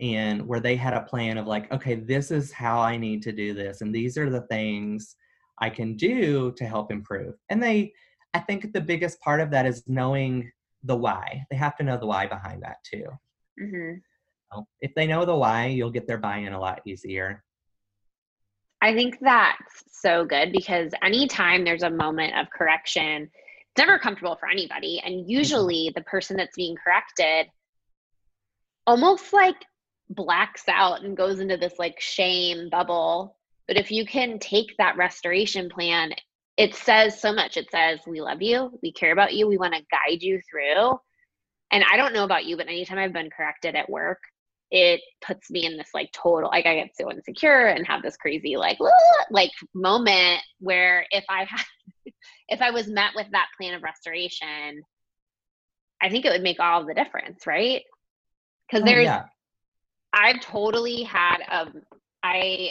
and 0.00 0.46
where 0.46 0.60
they 0.60 0.76
had 0.76 0.94
a 0.94 1.02
plan 1.02 1.38
of 1.38 1.46
like, 1.46 1.70
okay, 1.72 1.94
this 1.94 2.30
is 2.30 2.52
how 2.52 2.80
I 2.80 2.96
need 2.96 3.22
to 3.22 3.32
do 3.32 3.54
this, 3.54 3.80
and 3.80 3.94
these 3.94 4.18
are 4.18 4.30
the 4.30 4.46
things 4.48 5.16
I 5.60 5.70
can 5.70 5.96
do 5.96 6.52
to 6.56 6.64
help 6.66 6.90
improve. 6.90 7.34
And 7.48 7.62
they, 7.62 7.92
I 8.34 8.40
think 8.40 8.72
the 8.72 8.80
biggest 8.80 9.20
part 9.20 9.40
of 9.40 9.50
that 9.52 9.66
is 9.66 9.84
knowing 9.86 10.50
the 10.82 10.96
why. 10.96 11.44
They 11.50 11.56
have 11.56 11.76
to 11.76 11.84
know 11.84 11.96
the 11.96 12.06
why 12.06 12.26
behind 12.26 12.62
that 12.62 12.78
too. 12.84 13.06
Mm-hmm. 13.60 13.98
So 14.52 14.66
if 14.80 14.94
they 14.94 15.06
know 15.06 15.24
the 15.24 15.36
why, 15.36 15.66
you'll 15.66 15.90
get 15.90 16.06
their 16.06 16.18
buy 16.18 16.38
in 16.38 16.52
a 16.52 16.60
lot 16.60 16.80
easier. 16.84 17.42
I 18.82 18.92
think 18.92 19.18
that's 19.20 19.84
so 19.90 20.24
good 20.26 20.52
because 20.52 20.92
anytime 21.02 21.64
there's 21.64 21.84
a 21.84 21.90
moment 21.90 22.36
of 22.36 22.50
correction, 22.50 23.22
it's 23.22 23.78
never 23.78 23.98
comfortable 23.98 24.36
for 24.36 24.48
anybody. 24.48 25.00
And 25.04 25.14
mm-hmm. 25.14 25.30
usually 25.30 25.92
the 25.94 26.02
person 26.02 26.36
that's 26.36 26.56
being 26.56 26.76
corrected 26.84 27.46
almost 28.86 29.32
like 29.32 29.56
blacks 30.10 30.64
out 30.68 31.02
and 31.02 31.16
goes 31.16 31.40
into 31.40 31.56
this 31.56 31.74
like 31.78 32.00
shame 32.00 32.68
bubble. 32.70 33.36
But 33.66 33.76
if 33.78 33.90
you 33.90 34.06
can 34.06 34.38
take 34.38 34.76
that 34.78 34.96
restoration 34.96 35.68
plan, 35.68 36.12
it 36.56 36.74
says 36.74 37.20
so 37.20 37.32
much. 37.32 37.56
It 37.56 37.70
says, 37.70 38.00
We 38.06 38.20
love 38.20 38.42
you, 38.42 38.78
we 38.82 38.92
care 38.92 39.12
about 39.12 39.34
you, 39.34 39.48
we 39.48 39.58
want 39.58 39.74
to 39.74 39.80
guide 39.90 40.22
you 40.22 40.40
through. 40.50 40.98
And 41.72 41.84
I 41.90 41.96
don't 41.96 42.12
know 42.12 42.24
about 42.24 42.44
you, 42.44 42.56
but 42.56 42.68
anytime 42.68 42.98
I've 42.98 43.12
been 43.12 43.30
corrected 43.30 43.74
at 43.74 43.90
work, 43.90 44.20
it 44.70 45.00
puts 45.24 45.50
me 45.50 45.66
in 45.66 45.76
this 45.76 45.90
like 45.94 46.10
total 46.12 46.50
like 46.50 46.66
I 46.66 46.74
get 46.74 46.96
so 46.96 47.10
insecure 47.10 47.66
and 47.66 47.86
have 47.86 48.02
this 48.02 48.16
crazy 48.16 48.56
like 48.56 48.78
like 49.30 49.52
moment 49.72 50.40
where 50.58 51.06
if 51.10 51.24
I 51.28 51.44
had 51.44 51.64
if 52.48 52.60
I 52.60 52.70
was 52.70 52.88
met 52.88 53.12
with 53.14 53.26
that 53.32 53.48
plan 53.56 53.74
of 53.74 53.82
restoration, 53.82 54.82
I 56.02 56.10
think 56.10 56.24
it 56.24 56.30
would 56.30 56.42
make 56.42 56.60
all 56.60 56.84
the 56.84 56.94
difference, 56.94 57.46
right? 57.46 57.82
Because 58.68 58.82
oh, 58.82 58.86
there's, 58.86 59.04
yeah. 59.04 59.24
I've 60.14 60.40
totally 60.40 61.02
had 61.02 61.38
a, 61.50 61.72
I 62.22 62.70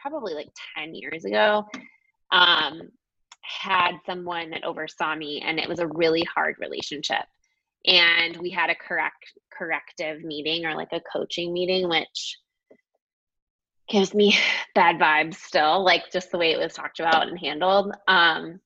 probably 0.00 0.34
like 0.34 0.50
10 0.76 0.94
years 0.94 1.24
ago, 1.24 1.66
um, 2.30 2.82
had 3.40 3.92
someone 4.06 4.50
that 4.50 4.64
oversaw 4.64 5.14
me 5.14 5.42
and 5.44 5.58
it 5.58 5.68
was 5.68 5.78
a 5.78 5.86
really 5.86 6.22
hard 6.22 6.56
relationship. 6.60 7.24
And 7.86 8.36
we 8.36 8.50
had 8.50 8.70
a 8.70 8.76
correct 8.76 9.32
corrective 9.56 10.22
meeting 10.22 10.66
or 10.66 10.74
like 10.74 10.92
a 10.92 11.00
coaching 11.12 11.52
meeting, 11.52 11.88
which 11.88 12.38
gives 13.88 14.14
me 14.14 14.36
bad 14.74 14.98
vibes 14.98 15.36
still, 15.36 15.82
like 15.84 16.12
just 16.12 16.30
the 16.30 16.38
way 16.38 16.52
it 16.52 16.58
was 16.58 16.74
talked 16.74 17.00
about 17.00 17.28
and 17.28 17.38
handled. 17.38 17.92
Um, 18.06 18.60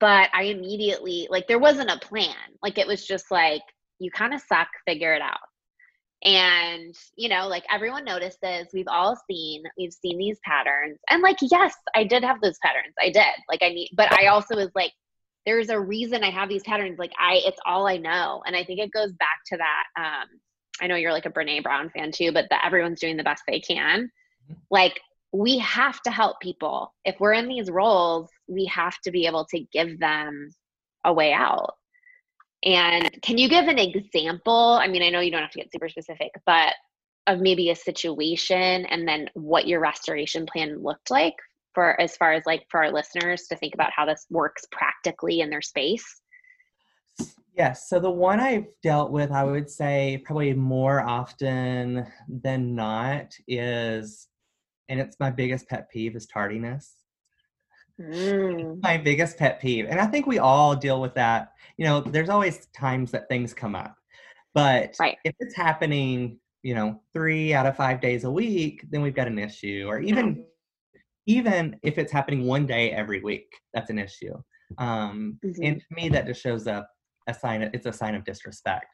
but 0.00 0.30
I 0.32 0.44
immediately 0.44 1.26
like 1.30 1.48
there 1.48 1.58
wasn't 1.58 1.90
a 1.90 1.98
plan. 1.98 2.36
Like 2.62 2.78
it 2.78 2.86
was 2.86 3.06
just 3.06 3.30
like 3.30 3.62
you 3.98 4.10
kind 4.10 4.34
of 4.34 4.40
suck, 4.40 4.68
figure 4.86 5.14
it 5.14 5.22
out. 5.22 5.47
And 6.24 6.94
you 7.16 7.28
know, 7.28 7.46
like 7.46 7.64
everyone 7.70 8.04
notices, 8.04 8.66
we've 8.72 8.88
all 8.88 9.16
seen, 9.30 9.62
we've 9.76 9.92
seen 9.92 10.18
these 10.18 10.38
patterns. 10.44 10.98
And 11.08 11.22
like 11.22 11.38
yes, 11.40 11.74
I 11.94 12.04
did 12.04 12.24
have 12.24 12.40
those 12.40 12.58
patterns. 12.62 12.94
I 13.00 13.10
did. 13.10 13.34
Like 13.48 13.62
I 13.62 13.68
need 13.68 13.90
but 13.92 14.12
I 14.12 14.26
also 14.26 14.56
was 14.56 14.70
like 14.74 14.92
there's 15.46 15.70
a 15.70 15.80
reason 15.80 16.24
I 16.24 16.30
have 16.30 16.48
these 16.48 16.64
patterns. 16.64 16.98
Like 16.98 17.12
I 17.18 17.40
it's 17.44 17.60
all 17.64 17.86
I 17.86 17.96
know. 17.96 18.42
And 18.46 18.56
I 18.56 18.64
think 18.64 18.80
it 18.80 18.92
goes 18.92 19.12
back 19.12 19.38
to 19.46 19.56
that 19.58 19.84
um 19.96 20.28
I 20.80 20.86
know 20.86 20.96
you're 20.96 21.12
like 21.12 21.26
a 21.26 21.30
Brené 21.30 21.62
Brown 21.62 21.90
fan 21.90 22.12
too, 22.12 22.32
but 22.32 22.46
that 22.50 22.64
everyone's 22.64 23.00
doing 23.00 23.16
the 23.16 23.24
best 23.24 23.42
they 23.46 23.60
can. 23.60 24.10
Mm-hmm. 24.50 24.54
Like 24.70 25.00
we 25.32 25.58
have 25.58 26.00
to 26.02 26.10
help 26.10 26.40
people. 26.40 26.94
If 27.04 27.20
we're 27.20 27.34
in 27.34 27.48
these 27.48 27.70
roles, 27.70 28.28
we 28.46 28.64
have 28.66 28.96
to 29.04 29.10
be 29.10 29.26
able 29.26 29.44
to 29.46 29.60
give 29.72 29.98
them 29.98 30.50
a 31.04 31.12
way 31.12 31.32
out. 31.32 31.74
And 32.64 33.10
can 33.22 33.38
you 33.38 33.48
give 33.48 33.68
an 33.68 33.78
example? 33.78 34.78
I 34.80 34.88
mean, 34.88 35.02
I 35.02 35.10
know 35.10 35.20
you 35.20 35.30
don't 35.30 35.42
have 35.42 35.50
to 35.52 35.58
get 35.58 35.72
super 35.72 35.88
specific, 35.88 36.32
but 36.44 36.74
of 37.26 37.40
maybe 37.40 37.70
a 37.70 37.76
situation 37.76 38.86
and 38.86 39.06
then 39.06 39.28
what 39.34 39.68
your 39.68 39.80
restoration 39.80 40.46
plan 40.46 40.82
looked 40.82 41.10
like 41.10 41.34
for 41.74 42.00
as 42.00 42.16
far 42.16 42.32
as 42.32 42.44
like 42.46 42.64
for 42.70 42.82
our 42.82 42.90
listeners 42.90 43.46
to 43.48 43.56
think 43.56 43.74
about 43.74 43.92
how 43.94 44.06
this 44.06 44.26
works 44.30 44.64
practically 44.72 45.40
in 45.40 45.50
their 45.50 45.62
space? 45.62 46.20
Yes. 47.56 47.88
So 47.88 47.98
the 48.00 48.10
one 48.10 48.40
I've 48.40 48.66
dealt 48.82 49.10
with, 49.10 49.30
I 49.30 49.44
would 49.44 49.68
say 49.68 50.22
probably 50.24 50.54
more 50.54 51.00
often 51.00 52.06
than 52.28 52.74
not 52.74 53.34
is, 53.46 54.28
and 54.88 55.00
it's 55.00 55.18
my 55.20 55.30
biggest 55.30 55.68
pet 55.68 55.90
peeve 55.90 56.16
is 56.16 56.26
tardiness. 56.26 56.94
Mm. 58.00 58.82
My 58.82 58.96
biggest 58.96 59.36
pet 59.38 59.60
peeve. 59.60 59.86
And 59.88 60.00
I 60.00 60.06
think 60.06 60.26
we 60.26 60.38
all 60.38 60.76
deal 60.76 61.00
with 61.00 61.14
that. 61.14 61.52
You 61.76 61.84
know, 61.84 62.00
there's 62.00 62.28
always 62.28 62.66
times 62.76 63.10
that 63.12 63.28
things 63.28 63.52
come 63.52 63.74
up. 63.74 63.94
But 64.54 64.94
right. 64.98 65.16
if 65.24 65.34
it's 65.40 65.56
happening, 65.56 66.38
you 66.62 66.74
know, 66.74 67.00
three 67.12 67.54
out 67.54 67.66
of 67.66 67.76
five 67.76 68.00
days 68.00 68.24
a 68.24 68.30
week, 68.30 68.84
then 68.90 69.02
we've 69.02 69.14
got 69.14 69.28
an 69.28 69.38
issue. 69.38 69.84
Or 69.86 70.00
even 70.00 70.36
mm-hmm. 70.36 70.42
even 71.26 71.76
if 71.82 71.98
it's 71.98 72.12
happening 72.12 72.44
one 72.44 72.66
day 72.66 72.90
every 72.90 73.20
week, 73.20 73.52
that's 73.74 73.90
an 73.90 73.98
issue. 73.98 74.34
Um, 74.78 75.38
mm-hmm. 75.44 75.62
And 75.62 75.80
to 75.80 75.86
me, 75.90 76.08
that 76.10 76.26
just 76.26 76.42
shows 76.42 76.66
up 76.66 76.88
a 77.26 77.34
sign. 77.34 77.62
Of, 77.62 77.74
it's 77.74 77.86
a 77.86 77.92
sign 77.92 78.14
of 78.14 78.24
disrespect. 78.24 78.86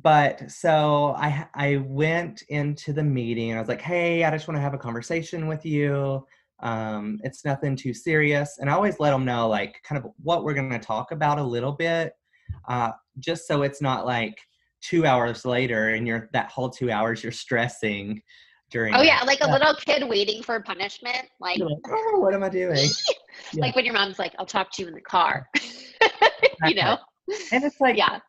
But 0.00 0.50
so 0.50 1.14
I 1.16 1.46
I 1.54 1.76
went 1.86 2.42
into 2.48 2.92
the 2.92 3.02
meeting 3.02 3.50
and 3.50 3.58
I 3.58 3.62
was 3.62 3.68
like, 3.68 3.80
hey, 3.80 4.24
I 4.24 4.30
just 4.30 4.46
want 4.46 4.56
to 4.56 4.62
have 4.62 4.74
a 4.74 4.78
conversation 4.78 5.48
with 5.48 5.64
you. 5.64 6.24
Um, 6.60 7.18
it's 7.22 7.44
nothing 7.44 7.76
too 7.76 7.92
serious. 7.92 8.58
And 8.58 8.70
I 8.70 8.74
always 8.74 8.98
let 8.98 9.10
them 9.10 9.24
know, 9.24 9.48
like, 9.48 9.80
kind 9.84 10.02
of 10.02 10.10
what 10.22 10.44
we're 10.44 10.54
going 10.54 10.70
to 10.70 10.78
talk 10.78 11.12
about 11.12 11.38
a 11.38 11.42
little 11.42 11.72
bit, 11.72 12.12
uh, 12.68 12.92
just 13.18 13.46
so 13.46 13.62
it's 13.62 13.82
not 13.82 14.06
like 14.06 14.36
two 14.82 15.06
hours 15.06 15.44
later 15.44 15.90
and 15.90 16.06
you're 16.06 16.28
that 16.32 16.50
whole 16.50 16.70
two 16.70 16.90
hours 16.90 17.22
you're 17.22 17.32
stressing 17.32 18.22
during. 18.70 18.94
Oh, 18.94 19.02
yeah, 19.02 19.22
like 19.24 19.40
a 19.42 19.50
little 19.50 19.74
kid 19.74 20.08
waiting 20.08 20.42
for 20.42 20.60
punishment. 20.60 21.28
Like, 21.40 21.58
like 21.58 21.78
oh, 21.88 22.20
what 22.20 22.34
am 22.34 22.42
I 22.42 22.48
doing? 22.48 22.76
yeah. 23.52 23.60
Like 23.60 23.76
when 23.76 23.84
your 23.84 23.94
mom's 23.94 24.18
like, 24.18 24.34
I'll 24.38 24.46
talk 24.46 24.70
to 24.72 24.82
you 24.82 24.88
in 24.88 24.94
the 24.94 25.00
car, 25.00 25.48
you 26.64 26.74
know? 26.74 26.98
And 27.52 27.64
it's 27.64 27.80
like, 27.80 27.96
yeah, 27.96 28.20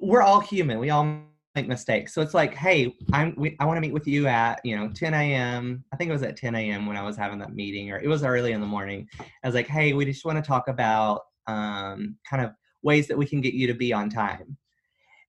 we're 0.00 0.22
all 0.22 0.40
human. 0.40 0.78
We 0.78 0.90
all 0.90 1.22
make 1.54 1.68
mistakes. 1.68 2.12
So 2.12 2.20
it's 2.20 2.34
like, 2.34 2.54
hey, 2.54 2.94
I'm 3.12 3.34
we, 3.36 3.56
I 3.60 3.64
want 3.64 3.76
to 3.76 3.80
meet 3.80 3.92
with 3.92 4.06
you 4.06 4.26
at 4.26 4.60
you 4.64 4.76
know 4.76 4.88
10 4.88 5.14
a.m. 5.14 5.84
I 5.92 5.96
think 5.96 6.10
it 6.10 6.12
was 6.12 6.22
at 6.22 6.36
10 6.36 6.54
a.m. 6.54 6.86
when 6.86 6.96
I 6.96 7.02
was 7.02 7.16
having 7.16 7.38
that 7.38 7.54
meeting, 7.54 7.90
or 7.90 7.98
it 7.98 8.08
was 8.08 8.24
early 8.24 8.52
in 8.52 8.60
the 8.60 8.66
morning. 8.66 9.08
I 9.20 9.46
was 9.46 9.54
like, 9.54 9.68
hey, 9.68 9.92
we 9.92 10.04
just 10.04 10.24
want 10.24 10.42
to 10.42 10.46
talk 10.46 10.68
about 10.68 11.22
um, 11.46 12.16
kind 12.28 12.44
of 12.44 12.52
ways 12.82 13.06
that 13.08 13.18
we 13.18 13.26
can 13.26 13.40
get 13.40 13.54
you 13.54 13.66
to 13.68 13.74
be 13.74 13.92
on 13.92 14.10
time. 14.10 14.56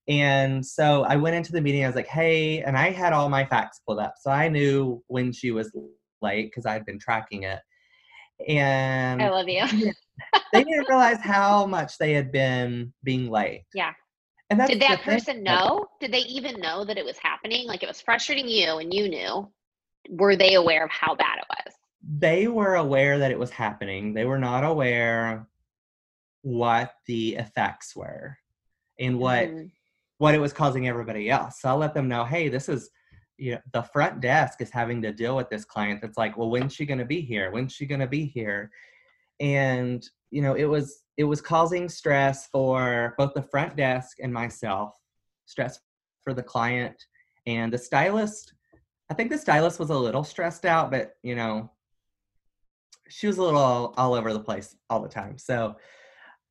And 0.08 0.64
so 0.64 1.04
I 1.04 1.16
went 1.16 1.36
into 1.36 1.52
the 1.52 1.60
meeting. 1.60 1.84
I 1.84 1.88
was 1.88 1.96
like, 1.96 2.06
hey, 2.06 2.62
and 2.62 2.76
I 2.76 2.90
had 2.90 3.12
all 3.12 3.28
my 3.28 3.44
facts 3.44 3.80
pulled 3.86 3.98
up, 4.00 4.14
so 4.20 4.30
I 4.30 4.48
knew 4.48 5.02
when 5.06 5.32
she 5.32 5.52
was 5.52 5.70
late 6.22 6.46
because 6.46 6.66
I'd 6.66 6.86
been 6.86 6.98
tracking 6.98 7.44
it. 7.44 7.60
And 8.48 9.22
I 9.22 9.28
love 9.30 9.48
you. 9.48 9.64
they 10.52 10.64
didn't 10.64 10.88
realize 10.88 11.20
how 11.20 11.66
much 11.66 11.98
they 11.98 12.12
had 12.12 12.32
been 12.32 12.92
being 13.02 13.30
late. 13.30 13.64
Yeah. 13.74 13.92
And 14.50 14.60
did 14.66 14.80
that 14.80 15.02
person 15.02 15.42
know? 15.42 15.86
Did 16.00 16.12
they 16.12 16.20
even 16.20 16.60
know 16.60 16.84
that 16.84 16.98
it 16.98 17.04
was 17.04 17.18
happening? 17.18 17.66
Like 17.66 17.82
it 17.82 17.88
was 17.88 18.00
frustrating 18.00 18.48
you 18.48 18.78
and 18.78 18.92
you 18.94 19.08
knew. 19.08 19.50
Were 20.08 20.36
they 20.36 20.54
aware 20.54 20.84
of 20.84 20.90
how 20.90 21.16
bad 21.16 21.38
it 21.38 21.44
was? 21.48 21.74
They 22.18 22.46
were 22.46 22.76
aware 22.76 23.18
that 23.18 23.32
it 23.32 23.38
was 23.38 23.50
happening. 23.50 24.14
They 24.14 24.24
were 24.24 24.38
not 24.38 24.62
aware 24.62 25.48
what 26.42 26.92
the 27.08 27.34
effects 27.34 27.96
were 27.96 28.38
and 29.00 29.18
what 29.18 29.48
mm. 29.48 29.70
what 30.18 30.34
it 30.34 30.40
was 30.40 30.52
causing 30.52 30.86
everybody 30.86 31.28
else. 31.28 31.60
So 31.60 31.68
I'll 31.68 31.76
let 31.76 31.92
them 31.92 32.06
know, 32.06 32.24
hey, 32.24 32.48
this 32.48 32.68
is 32.68 32.88
you 33.38 33.52
know, 33.52 33.60
the 33.72 33.82
front 33.82 34.20
desk 34.20 34.60
is 34.60 34.70
having 34.70 35.02
to 35.02 35.12
deal 35.12 35.36
with 35.36 35.50
this 35.50 35.64
client 35.64 36.00
that's 36.00 36.16
like, 36.16 36.36
well, 36.36 36.50
when's 36.50 36.72
she 36.72 36.86
gonna 36.86 37.04
be 37.04 37.20
here? 37.20 37.50
When's 37.50 37.72
she 37.72 37.84
gonna 37.84 38.06
be 38.06 38.24
here? 38.24 38.70
And 39.40 40.08
you 40.30 40.40
know, 40.40 40.54
it 40.54 40.64
was 40.64 41.02
it 41.16 41.24
was 41.24 41.40
causing 41.40 41.88
stress 41.88 42.46
for 42.48 43.14
both 43.16 43.34
the 43.34 43.42
front 43.42 43.76
desk 43.76 44.18
and 44.22 44.32
myself, 44.32 44.94
stress 45.46 45.80
for 46.24 46.34
the 46.34 46.42
client 46.42 46.96
and 47.46 47.72
the 47.72 47.78
stylist. 47.78 48.52
I 49.10 49.14
think 49.14 49.30
the 49.30 49.38
stylist 49.38 49.78
was 49.78 49.90
a 49.90 49.96
little 49.96 50.24
stressed 50.24 50.64
out, 50.64 50.90
but 50.90 51.12
you 51.22 51.36
know, 51.36 51.70
she 53.08 53.26
was 53.26 53.38
a 53.38 53.42
little 53.42 53.60
all, 53.60 53.94
all 53.96 54.14
over 54.14 54.32
the 54.32 54.40
place 54.40 54.76
all 54.90 55.00
the 55.00 55.08
time. 55.08 55.38
So, 55.38 55.76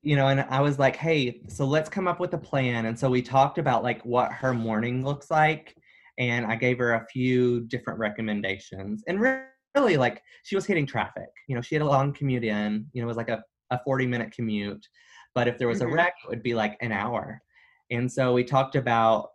you 0.02 0.16
know, 0.16 0.28
and 0.28 0.42
I 0.42 0.62
was 0.62 0.80
like, 0.80 0.96
hey, 0.96 1.42
so 1.48 1.66
let's 1.66 1.90
come 1.90 2.08
up 2.08 2.20
with 2.20 2.34
a 2.34 2.38
plan. 2.38 2.86
And 2.86 2.98
so 2.98 3.10
we 3.10 3.22
talked 3.22 3.58
about 3.58 3.84
like 3.84 4.02
what 4.04 4.32
her 4.32 4.54
morning 4.54 5.04
looks 5.04 5.30
like. 5.30 5.76
And 6.18 6.46
I 6.46 6.56
gave 6.56 6.78
her 6.78 6.94
a 6.94 7.06
few 7.08 7.62
different 7.62 8.00
recommendations. 8.00 9.04
And 9.08 9.20
really, 9.20 9.98
like, 9.98 10.22
she 10.44 10.56
was 10.56 10.66
hitting 10.66 10.86
traffic. 10.86 11.28
You 11.50 11.56
know, 11.56 11.62
she 11.62 11.76
had 11.76 11.82
a 11.82 11.86
long 11.86 12.14
commute 12.14 12.46
in, 12.46 12.86
you 12.94 13.02
know, 13.02 13.06
it 13.06 13.10
was 13.10 13.18
like 13.18 13.30
a 13.30 13.44
a 13.72 13.80
40 13.84 14.08
minute 14.08 14.32
commute. 14.32 14.86
But 15.34 15.48
if 15.48 15.58
there 15.58 15.68
was 15.68 15.80
mm-hmm. 15.80 15.92
a 15.92 15.96
wreck, 15.96 16.16
it 16.24 16.30
would 16.30 16.44
be 16.44 16.54
like 16.54 16.78
an 16.82 16.92
hour. 16.92 17.42
And 17.92 18.12
so 18.12 18.34
we 18.34 18.44
talked 18.44 18.76
about, 18.76 19.30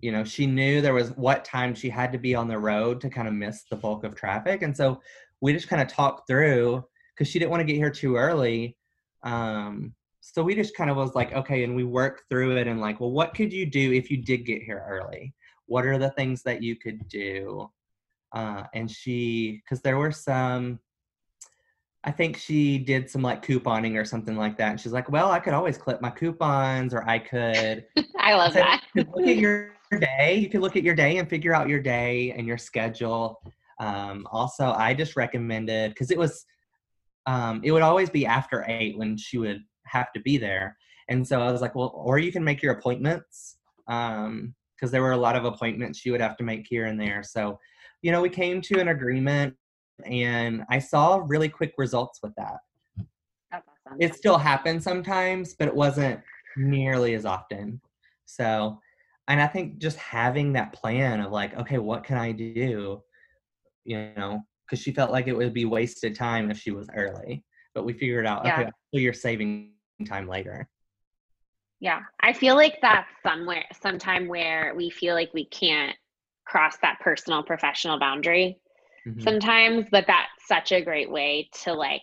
you 0.00 0.12
know, 0.12 0.24
she 0.24 0.46
knew 0.46 0.80
there 0.80 0.94
was 0.94 1.10
what 1.10 1.44
time 1.44 1.74
she 1.74 1.88
had 1.88 2.12
to 2.12 2.18
be 2.18 2.34
on 2.34 2.48
the 2.48 2.58
road 2.58 3.00
to 3.00 3.10
kind 3.10 3.26
of 3.26 3.34
miss 3.34 3.64
the 3.70 3.76
bulk 3.76 4.04
of 4.04 4.14
traffic. 4.14 4.62
And 4.62 4.76
so 4.76 5.00
we 5.40 5.52
just 5.52 5.68
kind 5.68 5.82
of 5.82 5.88
talked 5.88 6.26
through 6.28 6.84
because 7.14 7.28
she 7.28 7.38
didn't 7.38 7.50
want 7.50 7.60
to 7.62 7.64
get 7.66 7.76
here 7.76 7.90
too 7.90 8.16
early. 8.16 8.76
Um, 9.22 9.94
so 10.20 10.42
we 10.42 10.54
just 10.54 10.76
kind 10.76 10.90
of 10.90 10.96
was 10.96 11.14
like, 11.14 11.32
okay, 11.32 11.64
and 11.64 11.74
we 11.74 11.84
worked 11.84 12.24
through 12.28 12.56
it 12.56 12.66
and 12.66 12.80
like, 12.80 13.00
well, 13.00 13.12
what 13.12 13.34
could 13.34 13.52
you 13.52 13.64
do 13.64 13.92
if 13.92 14.10
you 14.10 14.18
did 14.18 14.44
get 14.44 14.62
here 14.62 14.84
early? 14.88 15.32
What 15.66 15.86
are 15.86 15.98
the 15.98 16.10
things 16.10 16.42
that 16.42 16.62
you 16.62 16.76
could 16.76 17.08
do? 17.08 17.70
Uh, 18.32 18.64
and 18.74 18.90
she, 18.90 19.62
because 19.64 19.82
there 19.82 19.98
were 19.98 20.12
some, 20.12 20.80
I 22.06 22.12
think 22.12 22.36
she 22.36 22.78
did 22.78 23.10
some 23.10 23.20
like 23.20 23.44
couponing 23.44 24.00
or 24.00 24.04
something 24.04 24.36
like 24.36 24.56
that. 24.58 24.70
And 24.70 24.80
she's 24.80 24.92
like, 24.92 25.10
well, 25.10 25.32
I 25.32 25.40
could 25.40 25.54
always 25.54 25.76
clip 25.76 26.00
my 26.00 26.10
coupons 26.10 26.94
or 26.94 27.06
I 27.08 27.18
could. 27.18 27.84
I 28.20 28.34
love 28.34 28.54
that. 28.54 28.84
look 28.94 29.26
at 29.26 29.36
your 29.36 29.74
day. 30.00 30.36
You 30.36 30.48
could 30.48 30.60
look 30.60 30.76
at 30.76 30.84
your 30.84 30.94
day 30.94 31.18
and 31.18 31.28
figure 31.28 31.52
out 31.52 31.68
your 31.68 31.80
day 31.80 32.32
and 32.36 32.46
your 32.46 32.58
schedule. 32.58 33.42
Um, 33.80 34.24
also, 34.30 34.70
I 34.70 34.94
just 34.94 35.16
recommended 35.16 35.90
because 35.90 36.12
it 36.12 36.18
was, 36.18 36.46
um, 37.26 37.60
it 37.64 37.72
would 37.72 37.82
always 37.82 38.08
be 38.08 38.24
after 38.24 38.64
eight 38.68 38.96
when 38.96 39.16
she 39.16 39.38
would 39.38 39.64
have 39.86 40.12
to 40.12 40.20
be 40.20 40.38
there. 40.38 40.76
And 41.08 41.26
so 41.26 41.42
I 41.42 41.50
was 41.50 41.60
like, 41.60 41.74
well, 41.74 41.92
or 41.92 42.18
you 42.18 42.30
can 42.30 42.44
make 42.44 42.62
your 42.62 42.74
appointments 42.74 43.56
because 43.84 44.26
um, 44.28 44.54
there 44.80 45.02
were 45.02 45.12
a 45.12 45.16
lot 45.16 45.34
of 45.34 45.44
appointments 45.44 45.98
she 45.98 46.12
would 46.12 46.20
have 46.20 46.36
to 46.36 46.44
make 46.44 46.66
here 46.68 46.86
and 46.86 47.00
there. 47.00 47.24
So, 47.24 47.58
you 48.02 48.12
know, 48.12 48.22
we 48.22 48.28
came 48.28 48.60
to 48.62 48.80
an 48.80 48.88
agreement 48.88 49.54
and 50.04 50.64
I 50.70 50.78
saw 50.78 51.22
really 51.24 51.48
quick 51.48 51.74
results 51.78 52.20
with 52.22 52.34
that. 52.36 52.58
That's 53.50 53.66
awesome. 53.86 53.98
It 54.00 54.14
still 54.14 54.38
happens 54.38 54.84
sometimes, 54.84 55.54
but 55.54 55.68
it 55.68 55.74
wasn't 55.74 56.20
nearly 56.56 57.14
as 57.14 57.24
often. 57.24 57.80
So, 58.26 58.78
and 59.28 59.40
I 59.40 59.46
think 59.46 59.78
just 59.78 59.96
having 59.96 60.52
that 60.52 60.72
plan 60.72 61.20
of 61.20 61.32
like, 61.32 61.56
okay, 61.56 61.78
what 61.78 62.04
can 62.04 62.18
I 62.18 62.32
do? 62.32 63.02
You 63.84 64.10
know, 64.16 64.42
because 64.64 64.82
she 64.82 64.92
felt 64.92 65.12
like 65.12 65.28
it 65.28 65.36
would 65.36 65.54
be 65.54 65.64
wasted 65.64 66.14
time 66.14 66.50
if 66.50 66.58
she 66.58 66.70
was 66.70 66.88
early. 66.94 67.44
But 67.74 67.84
we 67.84 67.92
figured 67.92 68.26
out, 68.26 68.44
yeah. 68.44 68.60
okay, 68.60 68.70
so 68.92 69.00
you're 69.00 69.12
saving 69.12 69.72
time 70.06 70.28
later. 70.28 70.68
Yeah, 71.78 72.00
I 72.20 72.32
feel 72.32 72.54
like 72.54 72.78
that's 72.80 73.08
somewhere, 73.22 73.64
sometime 73.82 74.28
where 74.28 74.72
we 74.74 74.88
feel 74.90 75.14
like 75.14 75.32
we 75.34 75.44
can't 75.46 75.94
cross 76.46 76.78
that 76.80 76.98
personal 77.00 77.42
professional 77.42 77.98
boundary 77.98 78.58
mm-hmm. 79.06 79.20
sometimes, 79.20 79.86
but 79.90 80.04
that's 80.06 80.30
such 80.46 80.72
a 80.72 80.82
great 80.82 81.10
way 81.10 81.48
to 81.64 81.72
like 81.72 82.02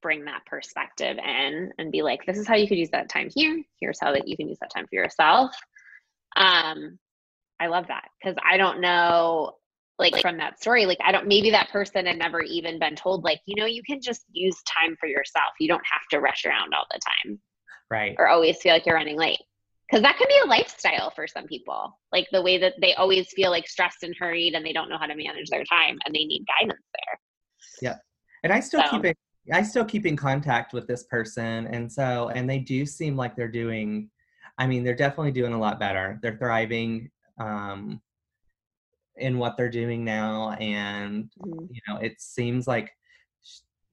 bring 0.00 0.24
that 0.26 0.46
perspective 0.46 1.18
in 1.18 1.72
and 1.78 1.92
be 1.92 2.02
like, 2.02 2.24
this 2.26 2.38
is 2.38 2.46
how 2.46 2.54
you 2.54 2.68
could 2.68 2.78
use 2.78 2.90
that 2.90 3.08
time 3.08 3.28
here. 3.34 3.62
Here's 3.80 3.98
how 4.00 4.12
that 4.12 4.28
you 4.28 4.36
can 4.36 4.48
use 4.48 4.58
that 4.60 4.70
time 4.74 4.86
for 4.86 4.94
yourself. 4.94 5.54
Um, 6.36 6.98
I 7.60 7.66
love 7.66 7.86
that 7.88 8.08
because 8.20 8.36
I 8.48 8.56
don't 8.56 8.80
know, 8.80 9.54
like 9.98 10.20
from 10.20 10.38
that 10.38 10.60
story, 10.60 10.86
like 10.86 10.98
I 11.04 11.10
don't, 11.10 11.26
maybe 11.26 11.50
that 11.50 11.70
person 11.70 12.06
had 12.06 12.18
never 12.18 12.40
even 12.40 12.78
been 12.78 12.94
told, 12.94 13.24
like, 13.24 13.40
you 13.46 13.56
know, 13.60 13.66
you 13.66 13.82
can 13.82 14.00
just 14.00 14.24
use 14.30 14.54
time 14.62 14.96
for 15.00 15.08
yourself. 15.08 15.52
You 15.58 15.66
don't 15.66 15.82
have 15.90 16.06
to 16.12 16.20
rush 16.20 16.44
around 16.44 16.72
all 16.72 16.86
the 16.92 17.00
time. 17.24 17.40
Right. 17.90 18.14
Or 18.18 18.28
always 18.28 18.58
feel 18.58 18.72
like 18.72 18.86
you're 18.86 18.94
running 18.94 19.18
late 19.18 19.40
because 19.88 20.02
that 20.02 20.18
can 20.18 20.26
be 20.28 20.38
a 20.44 20.48
lifestyle 20.48 21.10
for 21.10 21.26
some 21.26 21.46
people 21.46 21.98
like 22.12 22.26
the 22.32 22.42
way 22.42 22.58
that 22.58 22.74
they 22.80 22.94
always 22.94 23.28
feel 23.34 23.50
like 23.50 23.66
stressed 23.66 24.02
and 24.02 24.14
hurried 24.18 24.54
and 24.54 24.64
they 24.64 24.72
don't 24.72 24.88
know 24.88 24.98
how 24.98 25.06
to 25.06 25.14
manage 25.14 25.48
their 25.50 25.64
time 25.64 25.98
and 26.04 26.14
they 26.14 26.24
need 26.24 26.44
guidance 26.58 26.84
there 26.94 27.90
yeah 27.90 27.96
and 28.44 28.52
i 28.52 28.60
still 28.60 28.82
so. 28.84 28.90
keep 28.90 29.04
it 29.04 29.16
i 29.52 29.62
still 29.62 29.84
keep 29.84 30.06
in 30.06 30.16
contact 30.16 30.72
with 30.72 30.86
this 30.86 31.04
person 31.04 31.66
and 31.68 31.90
so 31.90 32.30
and 32.34 32.48
they 32.48 32.58
do 32.58 32.84
seem 32.84 33.16
like 33.16 33.34
they're 33.34 33.48
doing 33.48 34.08
i 34.58 34.66
mean 34.66 34.84
they're 34.84 34.94
definitely 34.94 35.32
doing 35.32 35.52
a 35.52 35.58
lot 35.58 35.80
better 35.80 36.18
they're 36.22 36.38
thriving 36.38 37.10
um 37.40 38.00
in 39.16 39.38
what 39.38 39.56
they're 39.56 39.70
doing 39.70 40.04
now 40.04 40.52
and 40.52 41.30
mm-hmm. 41.44 41.64
you 41.70 41.80
know 41.88 41.96
it 41.98 42.20
seems 42.20 42.66
like 42.66 42.90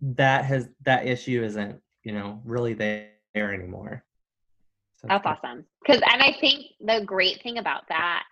that 0.02 0.46
has 0.46 0.70
that 0.84 1.08
issue 1.08 1.44
isn't 1.44 1.80
you 2.04 2.12
know 2.12 2.42
really 2.44 2.74
there 2.74 3.10
anymore 3.36 4.05
that's 5.08 5.26
awesome. 5.26 5.66
Because, 5.82 6.02
and 6.02 6.22
I 6.22 6.36
think 6.40 6.66
the 6.80 7.04
great 7.06 7.42
thing 7.42 7.58
about 7.58 7.88
that 7.90 8.24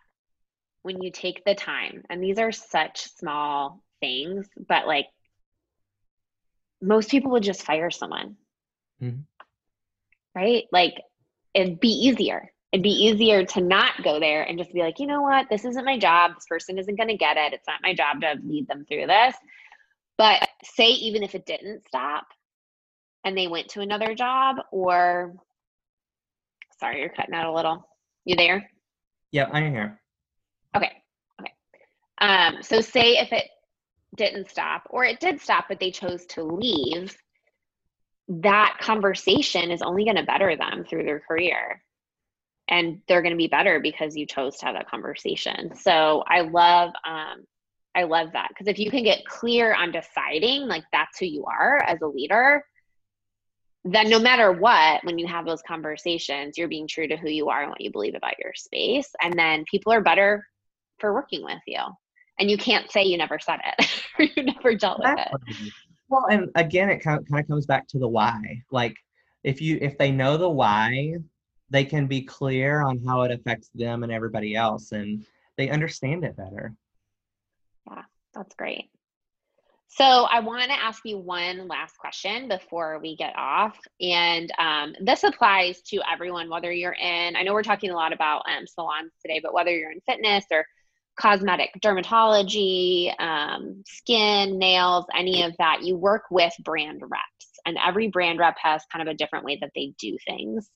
when 0.84 1.02
you 1.02 1.12
take 1.12 1.44
the 1.46 1.56
time, 1.56 2.04
and 2.10 2.22
these 2.22 2.38
are 2.38 2.52
such 2.52 3.08
small 3.16 3.82
things, 4.00 4.48
but 4.68 4.86
like 4.86 5.08
most 6.82 7.10
people 7.10 7.32
would 7.32 7.44
just 7.44 7.64
fire 7.64 7.90
someone. 7.90 8.36
Mm-hmm. 9.02 9.22
Right? 10.36 10.66
Like 10.72 10.96
it'd 11.54 11.80
be 11.80 11.90
easier. 11.90 12.52
It'd 12.72 12.84
be 12.84 12.90
easier 12.90 13.46
to 13.46 13.62
not 13.62 14.04
go 14.04 14.20
there 14.20 14.42
and 14.42 14.58
just 14.58 14.74
be 14.74 14.82
like, 14.82 15.00
you 15.00 15.06
know 15.06 15.22
what? 15.22 15.48
This 15.48 15.64
isn't 15.64 15.86
my 15.86 16.00
job. 16.00 16.32
This 16.34 16.48
person 16.50 16.80
isn't 16.80 16.96
going 16.96 17.10
to 17.10 17.18
get 17.18 17.38
it. 17.38 17.54
It's 17.54 17.68
not 17.68 17.84
my 17.84 17.94
job 17.94 18.22
to 18.22 18.36
lead 18.44 18.68
them 18.68 18.86
through 18.86 19.06
this. 19.06 19.36
But 20.18 20.50
say, 20.64 20.88
even 20.88 21.22
if 21.22 21.36
it 21.36 21.46
didn't 21.46 21.88
stop 21.88 22.26
and 23.24 23.38
they 23.38 23.48
went 23.48 23.70
to 23.70 23.82
another 23.82 24.16
job, 24.16 24.58
or 24.72 25.36
sorry, 26.84 27.00
you're 27.00 27.10
cutting 27.10 27.34
out 27.34 27.46
a 27.46 27.56
little. 27.56 27.88
You 28.26 28.36
there? 28.36 28.70
Yep, 29.32 29.50
I'm 29.54 29.72
here. 29.72 30.02
Okay. 30.76 30.92
Okay. 31.40 31.54
Um, 32.20 32.58
so 32.62 32.82
say 32.82 33.18
if 33.18 33.32
it 33.32 33.46
didn't 34.16 34.50
stop 34.50 34.84
or 34.90 35.06
it 35.06 35.22
did 35.22 35.40
stop, 35.40 35.66
but 35.70 35.80
they 35.80 35.92
chose 35.92 36.26
to 36.28 36.44
leave, 36.44 37.16
that 38.28 38.78
conversation 38.82 39.72
is 39.72 39.82
only 39.82 40.04
going 40.04 40.18
to 40.18 40.24
better 40.24 40.58
them 40.58 40.84
through 40.84 41.06
their 41.06 41.22
career. 41.22 41.82
And 42.68 43.02
they're 43.08 43.22
going 43.22 43.34
to 43.34 43.38
be 43.38 43.48
better 43.48 43.80
because 43.80 44.16
you 44.16 44.26
chose 44.26 44.58
to 44.58 44.66
have 44.66 44.76
that 44.76 44.90
conversation. 44.90 45.76
So 45.76 46.24
I 46.28 46.42
love, 46.42 46.92
um, 47.08 47.46
I 47.96 48.04
love 48.04 48.30
that 48.34 48.50
because 48.50 48.68
if 48.68 48.78
you 48.80 48.92
can 48.92 49.04
get 49.04 49.26
clear 49.26 49.74
on 49.74 49.92
deciding 49.92 50.68
like 50.68 50.84
that's 50.92 51.20
who 51.20 51.26
you 51.26 51.46
are 51.46 51.82
as 51.84 52.02
a 52.02 52.08
leader, 52.08 52.64
then 53.86 54.10
no 54.10 54.20
matter 54.20 54.52
what, 54.52 55.04
when 55.04 55.20
you 55.20 55.28
have 55.28 55.46
those 55.46 55.62
conversations, 55.62 56.58
you're 56.58 56.68
being 56.68 56.88
true 56.88 57.08
to 57.08 57.18
who 57.18 57.30
you 57.30 57.50
are 57.50 57.62
and 57.62 57.70
what 57.70 57.82
you 57.82 57.92
believe 57.92 58.16
about 58.16 58.40
your 58.42 58.54
space. 58.56 59.10
And 59.22 59.38
then 59.38 59.66
people 59.70 59.92
are 59.92 60.02
better 60.02 60.46
for 61.00 61.14
working 61.14 61.44
with 61.44 61.62
you. 61.68 61.80
And 62.40 62.50
you 62.50 62.58
can't 62.58 62.90
say 62.92 63.04
you 63.04 63.18
never 63.18 63.40
said 63.40 63.60
it 63.66 64.04
or 64.18 64.26
you 64.36 64.44
never 64.44 64.74
dealt 64.76 65.00
with 65.00 65.20
it. 65.20 65.72
Well, 66.10 66.28
and 66.30 66.50
again, 66.56 66.90
it 66.90 67.00
kind 67.00 67.20
of, 67.20 67.28
kind 67.28 67.44
of 67.44 67.48
comes 67.48 67.66
back 67.66 67.88
to 67.90 68.00
the 68.00 68.08
why. 68.08 68.62
Like 68.72 68.96
if 69.44 69.62
you 69.62 69.78
if 69.82 69.98
they 69.98 70.12
know 70.12 70.38
the 70.38 70.50
why, 70.50 71.16
they 71.70 71.84
can 71.84 72.08
be 72.08 72.22
clear 72.22 72.82
on 72.82 73.04
how 73.04 73.24
it 73.24 73.32
affects 73.32 73.70
them 73.76 74.04
and 74.04 74.12
everybody 74.12 74.56
else, 74.56 74.92
and 74.92 75.26
they 75.58 75.70
understand 75.70 76.24
it 76.24 76.38
better. 76.38 76.74
Yeah, 77.88 78.04
that's 78.34 78.56
great. 78.56 78.90
So 79.96 80.04
I 80.04 80.40
want 80.40 80.72
to 80.72 80.84
ask 80.84 81.04
you 81.06 81.20
one 81.20 81.68
last 81.68 82.00
question 82.00 82.48
before 82.48 82.98
we 83.00 83.16
get 83.16 83.36
off, 83.38 83.78
and 84.02 84.52
um, 84.58 84.96
this 85.00 85.24
applies 85.24 85.84
to 85.84 86.02
everyone, 86.12 86.50
whether 86.50 86.72
you're 86.72 86.94
in. 87.00 87.36
I 87.36 87.44
know 87.44 87.54
we're 87.54 87.62
talking 87.62 87.92
a 87.92 87.96
lot 87.96 88.12
about 88.12 88.42
um, 88.50 88.66
salons 88.66 89.12
today, 89.22 89.40
but 89.44 89.54
whether 89.54 89.70
you're 89.70 89.92
in 89.92 90.02
fitness 90.08 90.46
or 90.52 90.66
cosmetic 91.20 91.70
dermatology, 91.80 93.14
um, 93.22 93.84
skin, 93.86 94.58
nails, 94.58 95.06
any 95.16 95.44
of 95.44 95.54
that, 95.60 95.84
you 95.84 95.96
work 95.96 96.24
with 96.32 96.54
brand 96.64 97.02
reps. 97.04 97.52
And 97.68 97.78
every 97.86 98.08
brand 98.08 98.40
rep 98.40 98.56
has 98.60 98.82
kind 98.92 99.08
of 99.08 99.14
a 99.14 99.16
different 99.16 99.46
way 99.46 99.60
that 99.62 99.74
they 99.76 99.94
do 100.00 100.18
things. 100.26 100.72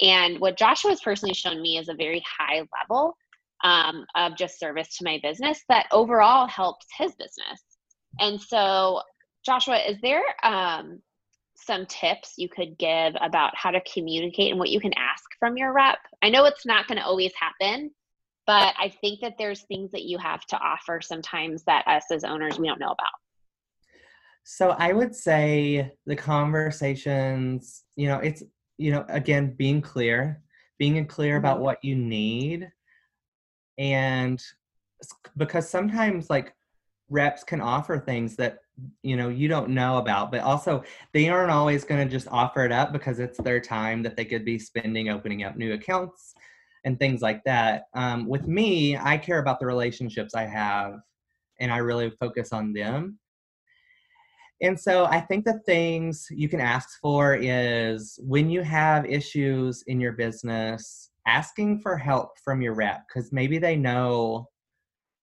And 0.00 0.40
what 0.40 0.56
Joshua 0.56 0.92
has 0.92 1.02
personally 1.02 1.34
shown 1.34 1.60
me 1.60 1.76
is 1.76 1.90
a 1.90 1.94
very 1.94 2.24
high 2.38 2.62
level 2.80 3.14
um, 3.62 4.06
of 4.14 4.38
just 4.38 4.58
service 4.58 4.96
to 4.96 5.04
my 5.04 5.20
business 5.22 5.60
that 5.68 5.84
overall 5.92 6.46
helps 6.46 6.86
his 6.98 7.14
business. 7.16 7.62
And 8.20 8.40
so, 8.40 9.02
Joshua, 9.44 9.78
is 9.78 9.98
there 10.02 10.22
um, 10.42 11.00
some 11.54 11.86
tips 11.86 12.34
you 12.36 12.48
could 12.48 12.78
give 12.78 13.14
about 13.20 13.56
how 13.56 13.70
to 13.70 13.80
communicate 13.92 14.50
and 14.50 14.58
what 14.58 14.70
you 14.70 14.80
can 14.80 14.92
ask 14.94 15.24
from 15.38 15.56
your 15.56 15.72
rep? 15.72 15.98
I 16.22 16.30
know 16.30 16.44
it's 16.44 16.66
not 16.66 16.86
going 16.86 16.98
to 16.98 17.04
always 17.04 17.32
happen, 17.38 17.90
but 18.46 18.74
I 18.78 18.92
think 19.00 19.20
that 19.20 19.34
there's 19.38 19.62
things 19.62 19.90
that 19.92 20.04
you 20.04 20.18
have 20.18 20.44
to 20.46 20.58
offer 20.58 21.00
sometimes 21.02 21.64
that 21.64 21.86
us 21.86 22.04
as 22.10 22.24
owners 22.24 22.58
we 22.58 22.68
don't 22.68 22.80
know 22.80 22.86
about. 22.86 23.08
So 24.44 24.70
I 24.78 24.92
would 24.92 25.14
say 25.14 25.94
the 26.04 26.16
conversations, 26.16 27.84
you 27.96 28.08
know, 28.08 28.18
it's 28.18 28.42
you 28.76 28.90
know, 28.90 29.04
again, 29.08 29.54
being 29.56 29.80
clear, 29.80 30.42
being 30.78 31.06
clear 31.06 31.36
about 31.36 31.56
mm-hmm. 31.56 31.64
what 31.64 31.84
you 31.84 31.94
need 31.94 32.70
and 33.78 34.42
because 35.36 35.68
sometimes 35.68 36.30
like 36.30 36.54
reps 37.10 37.44
can 37.44 37.60
offer 37.60 37.98
things 37.98 38.36
that 38.36 38.58
you 39.02 39.16
know 39.16 39.28
you 39.28 39.46
don't 39.46 39.68
know 39.68 39.98
about 39.98 40.32
but 40.32 40.40
also 40.40 40.82
they 41.12 41.28
aren't 41.28 41.50
always 41.50 41.84
going 41.84 42.04
to 42.04 42.10
just 42.10 42.26
offer 42.28 42.64
it 42.64 42.72
up 42.72 42.92
because 42.92 43.20
it's 43.20 43.38
their 43.38 43.60
time 43.60 44.02
that 44.02 44.16
they 44.16 44.24
could 44.24 44.44
be 44.44 44.58
spending 44.58 45.08
opening 45.08 45.44
up 45.44 45.56
new 45.56 45.74
accounts 45.74 46.34
and 46.84 46.98
things 46.98 47.22
like 47.22 47.42
that. 47.44 47.84
Um, 47.94 48.26
with 48.26 48.46
me 48.46 48.96
i 48.96 49.16
care 49.16 49.38
about 49.38 49.60
the 49.60 49.66
relationships 49.66 50.34
i 50.34 50.44
have 50.44 50.94
and 51.60 51.72
i 51.72 51.78
really 51.78 52.10
focus 52.10 52.52
on 52.52 52.72
them. 52.72 53.18
And 54.60 54.78
so 54.78 55.04
i 55.06 55.20
think 55.20 55.44
the 55.44 55.60
things 55.66 56.26
you 56.30 56.48
can 56.48 56.60
ask 56.60 57.00
for 57.00 57.34
is 57.34 58.18
when 58.22 58.50
you 58.50 58.62
have 58.62 59.06
issues 59.06 59.84
in 59.86 60.00
your 60.00 60.12
business 60.12 61.10
asking 61.26 61.80
for 61.80 61.96
help 61.96 62.38
from 62.44 62.60
your 62.60 62.74
rep 62.74 63.04
because 63.08 63.32
maybe 63.32 63.58
they 63.58 63.76
know 63.76 64.48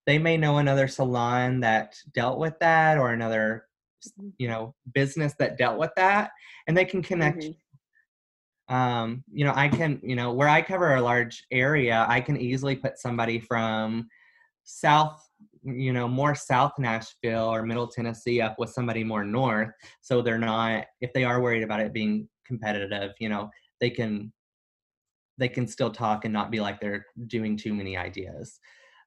they 0.06 0.18
may 0.18 0.36
know 0.36 0.58
another 0.58 0.88
salon 0.88 1.60
that 1.60 1.94
dealt 2.14 2.38
with 2.38 2.58
that 2.60 2.98
or 2.98 3.12
another 3.12 3.66
mm-hmm. 4.06 4.28
you 4.38 4.48
know 4.48 4.74
business 4.94 5.34
that 5.38 5.58
dealt 5.58 5.78
with 5.78 5.90
that 5.96 6.30
and 6.66 6.76
they 6.76 6.84
can 6.84 7.02
connect 7.02 7.38
mm-hmm. 7.38 8.74
um 8.74 9.24
you 9.32 9.44
know 9.44 9.52
i 9.54 9.68
can 9.68 10.00
you 10.02 10.16
know 10.16 10.32
where 10.32 10.48
i 10.48 10.60
cover 10.60 10.94
a 10.94 11.02
large 11.02 11.44
area 11.50 12.06
i 12.08 12.20
can 12.20 12.36
easily 12.36 12.76
put 12.76 12.98
somebody 12.98 13.38
from 13.38 14.08
south 14.64 15.28
you 15.62 15.92
know 15.92 16.08
more 16.08 16.34
south 16.34 16.72
nashville 16.78 17.46
or 17.46 17.62
middle 17.62 17.86
tennessee 17.86 18.40
up 18.40 18.56
with 18.58 18.70
somebody 18.70 19.04
more 19.04 19.24
north 19.24 19.70
so 20.00 20.20
they're 20.20 20.38
not 20.38 20.84
if 21.00 21.12
they 21.12 21.24
are 21.24 21.40
worried 21.40 21.62
about 21.62 21.80
it 21.80 21.92
being 21.92 22.28
competitive 22.46 23.12
you 23.18 23.28
know 23.28 23.50
they 23.80 23.90
can 23.90 24.32
they 25.38 25.48
can 25.48 25.66
still 25.66 25.90
talk 25.90 26.24
and 26.24 26.32
not 26.32 26.50
be 26.50 26.60
like 26.60 26.80
they're 26.80 27.06
doing 27.26 27.56
too 27.56 27.74
many 27.74 27.96
ideas 27.96 28.60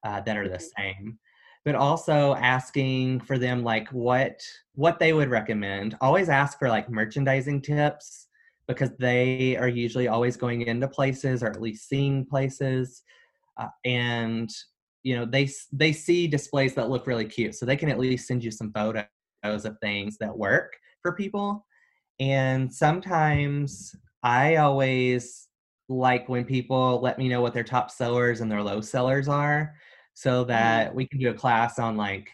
uh, 0.05 0.21
that 0.21 0.37
are 0.37 0.47
the 0.47 0.57
mm-hmm. 0.57 0.81
same 0.81 1.19
but 1.65 1.73
also 1.73 2.35
asking 2.35 3.19
for 3.19 3.37
them 3.39 3.63
like 3.63 3.89
what 3.89 4.39
what 4.75 4.99
they 4.99 5.11
would 5.11 5.29
recommend 5.29 5.97
always 5.99 6.29
ask 6.29 6.57
for 6.59 6.69
like 6.69 6.89
merchandising 6.89 7.61
tips 7.61 8.27
because 8.67 8.91
they 8.97 9.57
are 9.57 9.67
usually 9.67 10.07
always 10.07 10.37
going 10.37 10.61
into 10.61 10.87
places 10.87 11.43
or 11.43 11.47
at 11.47 11.61
least 11.61 11.89
seeing 11.89 12.25
places 12.25 13.03
uh, 13.57 13.67
and 13.83 14.49
you 15.03 15.15
know 15.15 15.25
they 15.25 15.49
they 15.73 15.91
see 15.91 16.27
displays 16.27 16.73
that 16.75 16.89
look 16.89 17.07
really 17.07 17.25
cute 17.25 17.55
so 17.55 17.65
they 17.65 17.75
can 17.75 17.89
at 17.89 17.99
least 17.99 18.27
send 18.27 18.43
you 18.43 18.51
some 18.51 18.71
photos 18.71 19.05
of 19.43 19.77
things 19.81 20.17
that 20.19 20.37
work 20.37 20.73
for 21.01 21.13
people 21.13 21.65
and 22.19 22.71
sometimes 22.71 23.95
i 24.23 24.55
always 24.55 25.47
like 25.87 26.27
when 26.27 26.43
people 26.43 26.99
let 27.01 27.19
me 27.19 27.27
know 27.27 27.41
what 27.41 27.53
their 27.53 27.63
top 27.63 27.91
sellers 27.91 28.41
and 28.41 28.51
their 28.51 28.63
low 28.63 28.81
sellers 28.81 29.27
are 29.27 29.75
so 30.15 30.45
that 30.45 30.87
mm-hmm. 30.87 30.95
we 30.95 31.07
can 31.07 31.19
do 31.19 31.29
a 31.29 31.33
class 31.33 31.77
on 31.77 31.95
like 31.95 32.29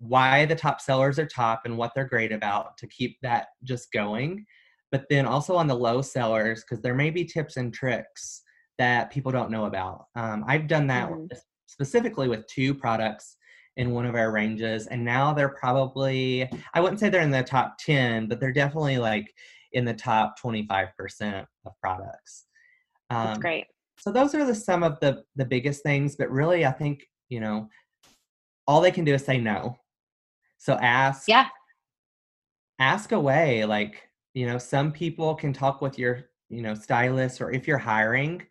why 0.00 0.44
the 0.44 0.54
top 0.54 0.80
sellers 0.80 1.18
are 1.18 1.26
top 1.26 1.62
and 1.64 1.78
what 1.78 1.92
they're 1.94 2.04
great 2.04 2.32
about 2.32 2.76
to 2.76 2.88
keep 2.88 3.16
that 3.22 3.46
just 3.62 3.92
going. 3.92 4.44
But 4.90 5.04
then 5.08 5.24
also 5.24 5.54
on 5.54 5.68
the 5.68 5.76
low 5.76 6.02
sellers, 6.02 6.62
because 6.62 6.82
there 6.82 6.94
may 6.94 7.10
be 7.10 7.24
tips 7.24 7.56
and 7.56 7.72
tricks 7.72 8.42
that 8.78 9.12
people 9.12 9.30
don't 9.30 9.50
know 9.50 9.66
about. 9.66 10.06
Um, 10.16 10.44
I've 10.46 10.66
done 10.66 10.88
that 10.88 11.08
mm-hmm. 11.08 11.26
specifically 11.66 12.28
with 12.28 12.46
two 12.48 12.74
products 12.74 13.36
in 13.76 13.92
one 13.92 14.04
of 14.04 14.16
our 14.16 14.32
ranges, 14.32 14.88
and 14.88 15.02
now 15.02 15.32
they're 15.32 15.54
probably, 15.60 16.50
I 16.74 16.80
wouldn't 16.80 16.98
say 16.98 17.08
they're 17.08 17.22
in 17.22 17.30
the 17.30 17.42
top 17.42 17.76
10, 17.78 18.28
but 18.28 18.40
they're 18.40 18.52
definitely 18.52 18.98
like 18.98 19.32
in 19.72 19.84
the 19.84 19.94
top 19.94 20.34
25% 20.44 21.46
of 21.64 21.72
products. 21.80 22.46
Um, 23.08 23.26
That's 23.26 23.38
great 23.38 23.66
so 24.02 24.10
those 24.10 24.34
are 24.34 24.44
the 24.44 24.54
some 24.54 24.82
of 24.82 24.98
the 24.98 25.22
the 25.36 25.44
biggest 25.44 25.84
things 25.84 26.16
but 26.16 26.28
really 26.28 26.66
i 26.66 26.72
think 26.72 27.04
you 27.28 27.38
know 27.38 27.68
all 28.66 28.80
they 28.80 28.90
can 28.90 29.04
do 29.04 29.14
is 29.14 29.24
say 29.24 29.38
no 29.38 29.76
so 30.58 30.74
ask 30.74 31.28
yeah 31.28 31.46
ask 32.80 33.12
away 33.12 33.64
like 33.64 34.02
you 34.34 34.44
know 34.44 34.58
some 34.58 34.90
people 34.90 35.36
can 35.36 35.52
talk 35.52 35.80
with 35.80 35.98
your 35.98 36.24
you 36.48 36.62
know 36.62 36.74
stylist 36.74 37.40
or 37.40 37.52
if 37.52 37.68
you're 37.68 37.78
hiring 37.78 38.42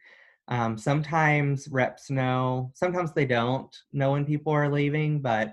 um, 0.48 0.78
sometimes 0.78 1.68
reps 1.70 2.10
know 2.10 2.72
sometimes 2.74 3.14
they 3.14 3.26
don't 3.26 3.76
know 3.92 4.14
when 4.14 4.26
people 4.26 4.54
are 4.54 4.72
leaving 4.72 5.22
but 5.22 5.50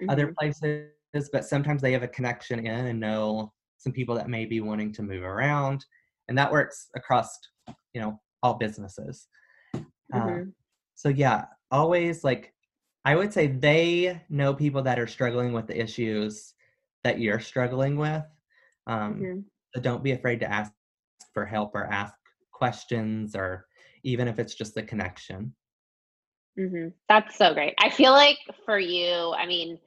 mm-hmm. 0.00 0.08
other 0.08 0.34
places 0.38 0.88
but 1.32 1.44
sometimes 1.44 1.82
they 1.82 1.92
have 1.92 2.02
a 2.02 2.08
connection 2.08 2.60
in 2.60 2.86
and 2.86 2.98
know 2.98 3.52
some 3.76 3.92
people 3.92 4.14
that 4.14 4.28
may 4.28 4.46
be 4.46 4.60
wanting 4.60 4.90
to 4.90 5.02
move 5.02 5.22
around 5.22 5.84
and 6.28 6.38
that 6.38 6.50
works 6.50 6.88
across 6.96 7.38
you 7.92 8.00
know 8.00 8.18
all 8.44 8.54
businesses. 8.54 9.26
Uh, 9.74 9.80
mm-hmm. 10.14 10.42
Uh, 10.42 10.44
so 10.94 11.08
yeah, 11.08 11.46
always 11.70 12.22
like 12.22 12.52
I 13.04 13.16
would 13.16 13.32
say 13.32 13.48
they 13.48 14.22
know 14.28 14.54
people 14.54 14.82
that 14.82 14.98
are 14.98 15.06
struggling 15.06 15.52
with 15.52 15.66
the 15.66 15.80
issues 15.80 16.54
that 17.02 17.18
you're 17.18 17.40
struggling 17.40 17.96
with. 17.96 18.22
Um, 18.86 19.14
mm-hmm. 19.14 19.40
So 19.74 19.80
don't 19.80 20.04
be 20.04 20.12
afraid 20.12 20.40
to 20.40 20.50
ask 20.50 20.72
for 21.32 21.44
help 21.44 21.74
or 21.74 21.86
ask 21.92 22.14
questions 22.52 23.34
or 23.34 23.66
even 24.04 24.28
if 24.28 24.38
it's 24.38 24.54
just 24.54 24.76
a 24.76 24.82
connection. 24.82 25.54
Mm-hmm. 26.58 26.88
That's 27.08 27.36
so 27.36 27.52
great. 27.52 27.74
I 27.78 27.90
feel 27.90 28.12
like 28.12 28.38
for 28.64 28.78
you, 28.78 29.34
I 29.36 29.46
mean, 29.46 29.78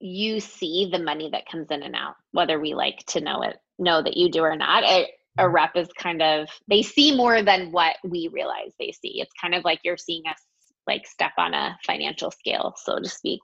you 0.00 0.40
see 0.40 0.88
the 0.90 0.98
money 0.98 1.30
that 1.30 1.48
comes 1.48 1.68
in 1.70 1.82
and 1.82 1.94
out, 1.94 2.16
whether 2.32 2.58
we 2.58 2.74
like 2.74 2.98
to 3.08 3.20
know 3.20 3.42
it, 3.42 3.56
know 3.78 4.02
that 4.02 4.16
you 4.16 4.30
do 4.30 4.40
or 4.40 4.56
not. 4.56 4.82
A, 4.84 5.08
a 5.38 5.48
rep 5.48 5.72
is 5.76 5.88
kind 5.98 6.22
of, 6.22 6.48
they 6.68 6.82
see 6.82 7.16
more 7.16 7.42
than 7.42 7.72
what 7.72 7.96
we 8.04 8.28
realize 8.32 8.72
they 8.78 8.92
see. 8.92 9.20
It's 9.20 9.32
kind 9.40 9.54
of 9.54 9.64
like 9.64 9.80
you're 9.82 9.96
seeing 9.96 10.22
us 10.30 10.40
like 10.86 11.06
step 11.06 11.32
on 11.38 11.54
a 11.54 11.76
financial 11.84 12.30
scale, 12.30 12.74
so 12.76 12.98
to 12.98 13.08
speak. 13.08 13.40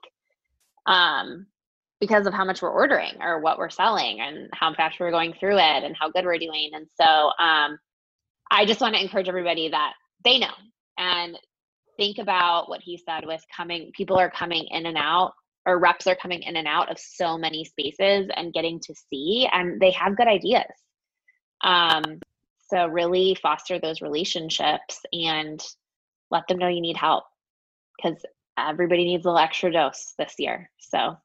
Um, 0.85 1.47
because 1.99 2.25
of 2.25 2.33
how 2.33 2.43
much 2.43 2.61
we're 2.61 2.71
ordering 2.71 3.13
or 3.21 3.39
what 3.39 3.59
we're 3.59 3.69
selling 3.69 4.19
and 4.21 4.49
how 4.53 4.73
fast 4.73 4.99
we're 4.99 5.11
going 5.11 5.33
through 5.39 5.57
it 5.57 5.83
and 5.83 5.95
how 5.95 6.09
good 6.09 6.25
we're 6.25 6.39
doing. 6.39 6.71
And 6.73 6.87
so 6.99 7.05
um, 7.05 7.77
I 8.49 8.65
just 8.65 8.81
want 8.81 8.95
to 8.95 9.01
encourage 9.01 9.29
everybody 9.29 9.69
that 9.69 9.93
they 10.25 10.39
know 10.39 10.53
and 10.97 11.37
think 11.97 12.17
about 12.17 12.69
what 12.69 12.81
he 12.81 12.97
said 12.97 13.25
with 13.25 13.41
coming, 13.55 13.91
people 13.95 14.17
are 14.17 14.31
coming 14.31 14.67
in 14.71 14.87
and 14.87 14.97
out 14.97 15.33
or 15.67 15.77
reps 15.77 16.07
are 16.07 16.15
coming 16.15 16.41
in 16.41 16.55
and 16.55 16.67
out 16.67 16.89
of 16.89 16.97
so 16.97 17.37
many 17.37 17.63
spaces 17.65 18.27
and 18.35 18.53
getting 18.53 18.79
to 18.79 18.95
see 19.11 19.47
and 19.51 19.79
they 19.79 19.91
have 19.91 20.17
good 20.17 20.27
ideas. 20.27 20.63
Um, 21.63 22.19
so 22.69 22.87
really 22.87 23.35
foster 23.35 23.79
those 23.79 24.01
relationships 24.01 24.99
and 25.11 25.61
let 26.29 26.47
them 26.47 26.57
know 26.57 26.67
you 26.67 26.81
need 26.81 26.97
help 26.97 27.25
because 27.97 28.17
everybody 28.57 29.03
needs 29.03 29.25
a 29.25 29.29
little 29.29 29.43
extra 29.43 29.71
dose 29.71 30.13
this 30.17 30.35
year. 30.37 30.69
So 30.79 31.17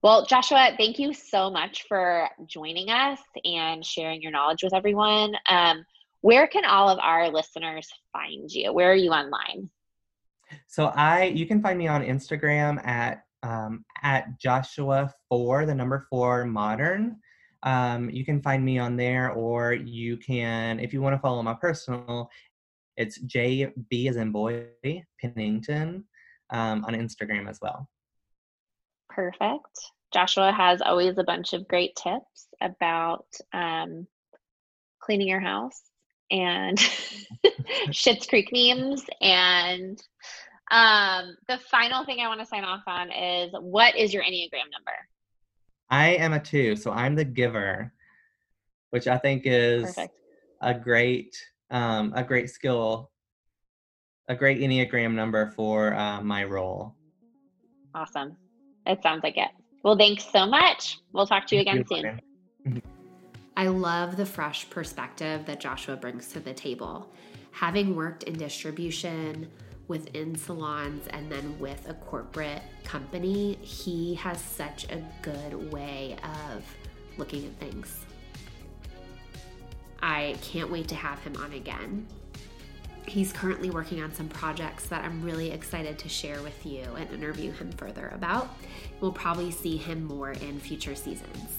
well, 0.00 0.24
Joshua, 0.26 0.70
thank 0.76 1.00
you 1.00 1.12
so 1.12 1.50
much 1.50 1.84
for 1.88 2.28
joining 2.46 2.88
us 2.88 3.18
and 3.44 3.84
sharing 3.84 4.22
your 4.22 4.30
knowledge 4.30 4.62
with 4.62 4.72
everyone. 4.72 5.34
Um, 5.48 5.84
where 6.20 6.46
can 6.46 6.64
all 6.64 6.88
of 6.88 7.00
our 7.00 7.30
listeners 7.30 7.88
find 8.12 8.48
you? 8.48 8.72
Where 8.72 8.92
are 8.92 8.96
you 8.96 9.10
online? 9.10 9.70
So 10.68 10.86
I, 10.94 11.24
you 11.24 11.46
can 11.46 11.60
find 11.60 11.76
me 11.76 11.88
on 11.88 12.02
Instagram 12.02 12.84
at 12.86 13.24
um, 13.42 13.84
at 14.02 14.38
Joshua 14.38 15.12
four, 15.28 15.66
the 15.66 15.74
number 15.74 16.06
four 16.10 16.44
modern. 16.44 17.18
Um, 17.62 18.08
you 18.10 18.24
can 18.24 18.40
find 18.40 18.64
me 18.64 18.78
on 18.78 18.96
there, 18.96 19.32
or 19.32 19.72
you 19.72 20.16
can, 20.16 20.78
if 20.80 20.92
you 20.92 21.02
want 21.02 21.14
to 21.14 21.20
follow 21.20 21.42
my 21.42 21.54
personal, 21.54 22.30
it's 22.96 23.20
JB 23.22 24.08
as 24.08 24.16
in 24.16 24.32
boy 24.32 24.66
Pennington 25.20 26.04
um, 26.50 26.84
on 26.84 26.94
Instagram 26.94 27.48
as 27.48 27.58
well. 27.60 27.88
Perfect. 29.08 29.66
Joshua 30.12 30.52
has 30.52 30.80
always 30.80 31.18
a 31.18 31.24
bunch 31.24 31.52
of 31.52 31.68
great 31.68 31.94
tips 31.96 32.48
about 32.60 33.26
um, 33.52 34.06
cleaning 35.00 35.28
your 35.28 35.40
house 35.40 35.82
and 36.30 36.78
Schitt's 37.88 38.26
Creek 38.26 38.50
memes. 38.52 39.04
And 39.20 40.02
um, 40.70 41.36
the 41.48 41.58
final 41.70 42.04
thing 42.04 42.20
I 42.20 42.28
want 42.28 42.40
to 42.40 42.46
sign 42.46 42.64
off 42.64 42.82
on 42.86 43.10
is 43.10 43.52
what 43.58 43.96
is 43.96 44.12
your 44.12 44.22
Enneagram 44.22 44.70
number? 44.72 44.92
I 45.90 46.10
am 46.10 46.32
a 46.32 46.40
two, 46.40 46.76
so 46.76 46.90
I'm 46.90 47.14
the 47.14 47.24
giver, 47.24 47.92
which 48.90 49.06
I 49.06 49.18
think 49.18 49.42
is 49.44 49.84
Perfect. 49.84 50.14
a 50.60 50.74
great 50.74 51.36
um, 51.70 52.12
a 52.14 52.22
great 52.22 52.50
skill, 52.50 53.10
a 54.28 54.34
great 54.34 54.58
Enneagram 54.58 55.14
number 55.14 55.50
for 55.50 55.94
uh, 55.94 56.20
my 56.22 56.44
role. 56.44 56.94
Awesome. 57.94 58.36
It 58.86 59.02
sounds 59.02 59.22
like 59.22 59.36
it. 59.36 59.50
Well, 59.82 59.96
thanks 59.96 60.24
so 60.32 60.46
much. 60.46 60.98
We'll 61.12 61.26
talk 61.26 61.46
to 61.48 61.56
you 61.56 61.62
again 61.62 61.84
soon. 61.86 62.82
I 63.56 63.66
love 63.66 64.16
the 64.16 64.26
fresh 64.26 64.68
perspective 64.70 65.44
that 65.46 65.60
Joshua 65.60 65.96
brings 65.96 66.28
to 66.32 66.40
the 66.40 66.54
table. 66.54 67.10
Having 67.50 67.96
worked 67.96 68.22
in 68.22 68.34
distribution 68.34 69.50
within 69.88 70.36
salons 70.36 71.06
and 71.08 71.30
then 71.32 71.58
with 71.58 71.88
a 71.88 71.94
corporate 71.94 72.62
company, 72.84 73.54
he 73.62 74.14
has 74.14 74.40
such 74.40 74.84
a 74.90 75.02
good 75.22 75.72
way 75.72 76.16
of 76.22 76.62
looking 77.16 77.46
at 77.46 77.52
things. 77.54 78.04
I 80.00 80.36
can't 80.42 80.70
wait 80.70 80.88
to 80.88 80.94
have 80.94 81.18
him 81.20 81.36
on 81.36 81.54
again. 81.54 82.06
He's 83.06 83.32
currently 83.32 83.70
working 83.70 84.02
on 84.02 84.12
some 84.12 84.28
projects 84.28 84.86
that 84.88 85.02
I'm 85.02 85.22
really 85.22 85.50
excited 85.50 85.98
to 85.98 86.08
share 86.08 86.42
with 86.42 86.66
you 86.66 86.82
and 86.96 87.10
interview 87.10 87.52
him 87.52 87.72
further 87.72 88.08
about. 88.14 88.50
We'll 89.00 89.12
probably 89.12 89.50
see 89.50 89.78
him 89.78 90.04
more 90.04 90.32
in 90.32 90.60
future 90.60 90.94
seasons. 90.94 91.56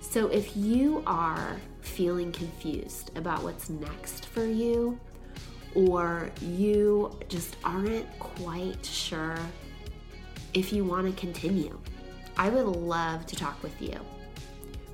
So, 0.00 0.26
if 0.26 0.56
you 0.56 1.04
are 1.06 1.56
feeling 1.82 2.32
confused 2.32 3.16
about 3.16 3.44
what's 3.44 3.70
next 3.70 4.26
for 4.26 4.44
you, 4.44 4.98
or 5.74 6.30
you 6.40 7.18
just 7.28 7.56
aren't 7.64 8.06
quite 8.18 8.84
sure 8.84 9.38
if 10.54 10.72
you 10.72 10.84
want 10.84 11.06
to 11.06 11.20
continue, 11.20 11.78
I 12.36 12.48
would 12.48 12.66
love 12.66 13.26
to 13.26 13.36
talk 13.36 13.62
with 13.62 13.80
you. 13.80 13.98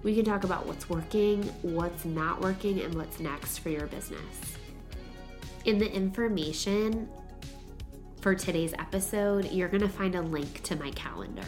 We 0.02 0.14
can 0.14 0.24
talk 0.24 0.44
about 0.44 0.66
what's 0.66 0.88
working, 0.88 1.42
what's 1.62 2.04
not 2.04 2.40
working, 2.40 2.80
and 2.80 2.94
what's 2.94 3.18
next 3.18 3.58
for 3.58 3.70
your 3.70 3.86
business. 3.86 4.56
In 5.64 5.78
the 5.78 5.90
information 5.90 7.08
for 8.20 8.34
today's 8.34 8.72
episode, 8.74 9.50
you're 9.50 9.68
going 9.68 9.82
to 9.82 9.88
find 9.88 10.14
a 10.14 10.22
link 10.22 10.62
to 10.64 10.76
my 10.76 10.90
calendar. 10.92 11.46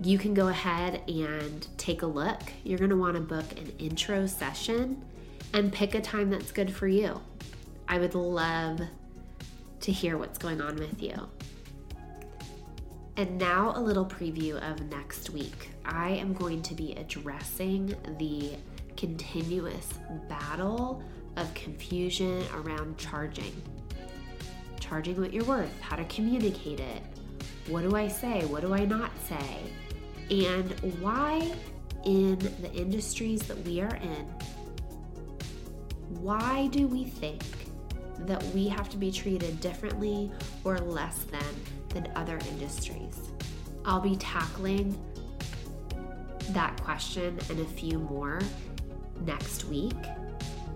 You 0.00 0.18
can 0.18 0.34
go 0.34 0.48
ahead 0.48 1.02
and 1.08 1.66
take 1.76 2.02
a 2.02 2.06
look. 2.06 2.40
You're 2.62 2.78
going 2.78 2.90
to 2.90 2.96
want 2.96 3.14
to 3.14 3.20
book 3.20 3.52
an 3.58 3.72
intro 3.78 4.26
session 4.26 5.04
and 5.52 5.72
pick 5.72 5.94
a 5.94 6.00
time 6.00 6.30
that's 6.30 6.52
good 6.52 6.72
for 6.72 6.88
you. 6.88 7.20
I 7.88 7.98
would 7.98 8.14
love 8.14 8.80
to 9.80 9.92
hear 9.92 10.16
what's 10.16 10.38
going 10.38 10.60
on 10.60 10.76
with 10.76 11.02
you. 11.02 11.14
And 13.16 13.38
now, 13.38 13.72
a 13.76 13.80
little 13.80 14.06
preview 14.06 14.56
of 14.70 14.80
next 14.90 15.30
week. 15.30 15.70
I 15.84 16.10
am 16.10 16.32
going 16.32 16.62
to 16.62 16.74
be 16.74 16.94
addressing 16.94 17.94
the 18.18 18.52
continuous 18.96 19.86
battle 20.28 21.02
of 21.36 21.52
confusion 21.54 22.42
around 22.54 22.98
charging. 22.98 23.52
Charging 24.80 25.20
what 25.20 25.32
you're 25.32 25.44
worth, 25.44 25.80
how 25.80 25.96
to 25.96 26.04
communicate 26.04 26.80
it, 26.80 27.02
what 27.68 27.82
do 27.82 27.94
I 27.94 28.08
say, 28.08 28.44
what 28.46 28.62
do 28.62 28.74
I 28.74 28.84
not 28.84 29.10
say, 29.28 29.60
and 30.30 30.70
why 31.00 31.52
in 32.04 32.38
the 32.60 32.72
industries 32.74 33.42
that 33.42 33.58
we 33.64 33.80
are 33.80 33.96
in, 33.96 34.26
why 36.20 36.68
do 36.68 36.86
we 36.86 37.04
think 37.04 37.42
that 38.20 38.42
we 38.54 38.68
have 38.68 38.88
to 38.90 38.96
be 38.96 39.10
treated 39.10 39.60
differently 39.60 40.30
or 40.64 40.78
less 40.78 41.24
than 41.24 41.42
than 41.88 42.10
other 42.16 42.38
industries? 42.50 43.18
I'll 43.84 44.00
be 44.00 44.16
tackling 44.16 44.98
that 46.50 46.80
question 46.82 47.38
and 47.50 47.60
a 47.60 47.64
few 47.64 47.98
more 47.98 48.40
next 49.24 49.64
week. 49.64 49.96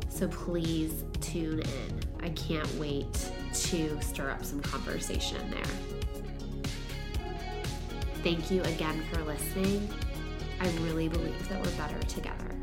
So 0.09 0.29
please 0.29 1.05
tune 1.21 1.61
in. 1.61 2.01
I 2.21 2.31
can't 2.31 2.73
wait 2.75 3.31
to 3.53 4.01
stir 4.03 4.31
up 4.31 4.45
some 4.45 4.61
conversation 4.61 5.39
there. 5.51 6.73
Thank 8.23 8.51
you 8.51 8.63
again 8.63 9.03
for 9.13 9.23
listening. 9.23 9.89
I 10.61 10.69
really 10.83 11.09
believe 11.09 11.49
that 11.49 11.65
we're 11.65 11.71
better 11.77 12.01
together. 12.07 12.58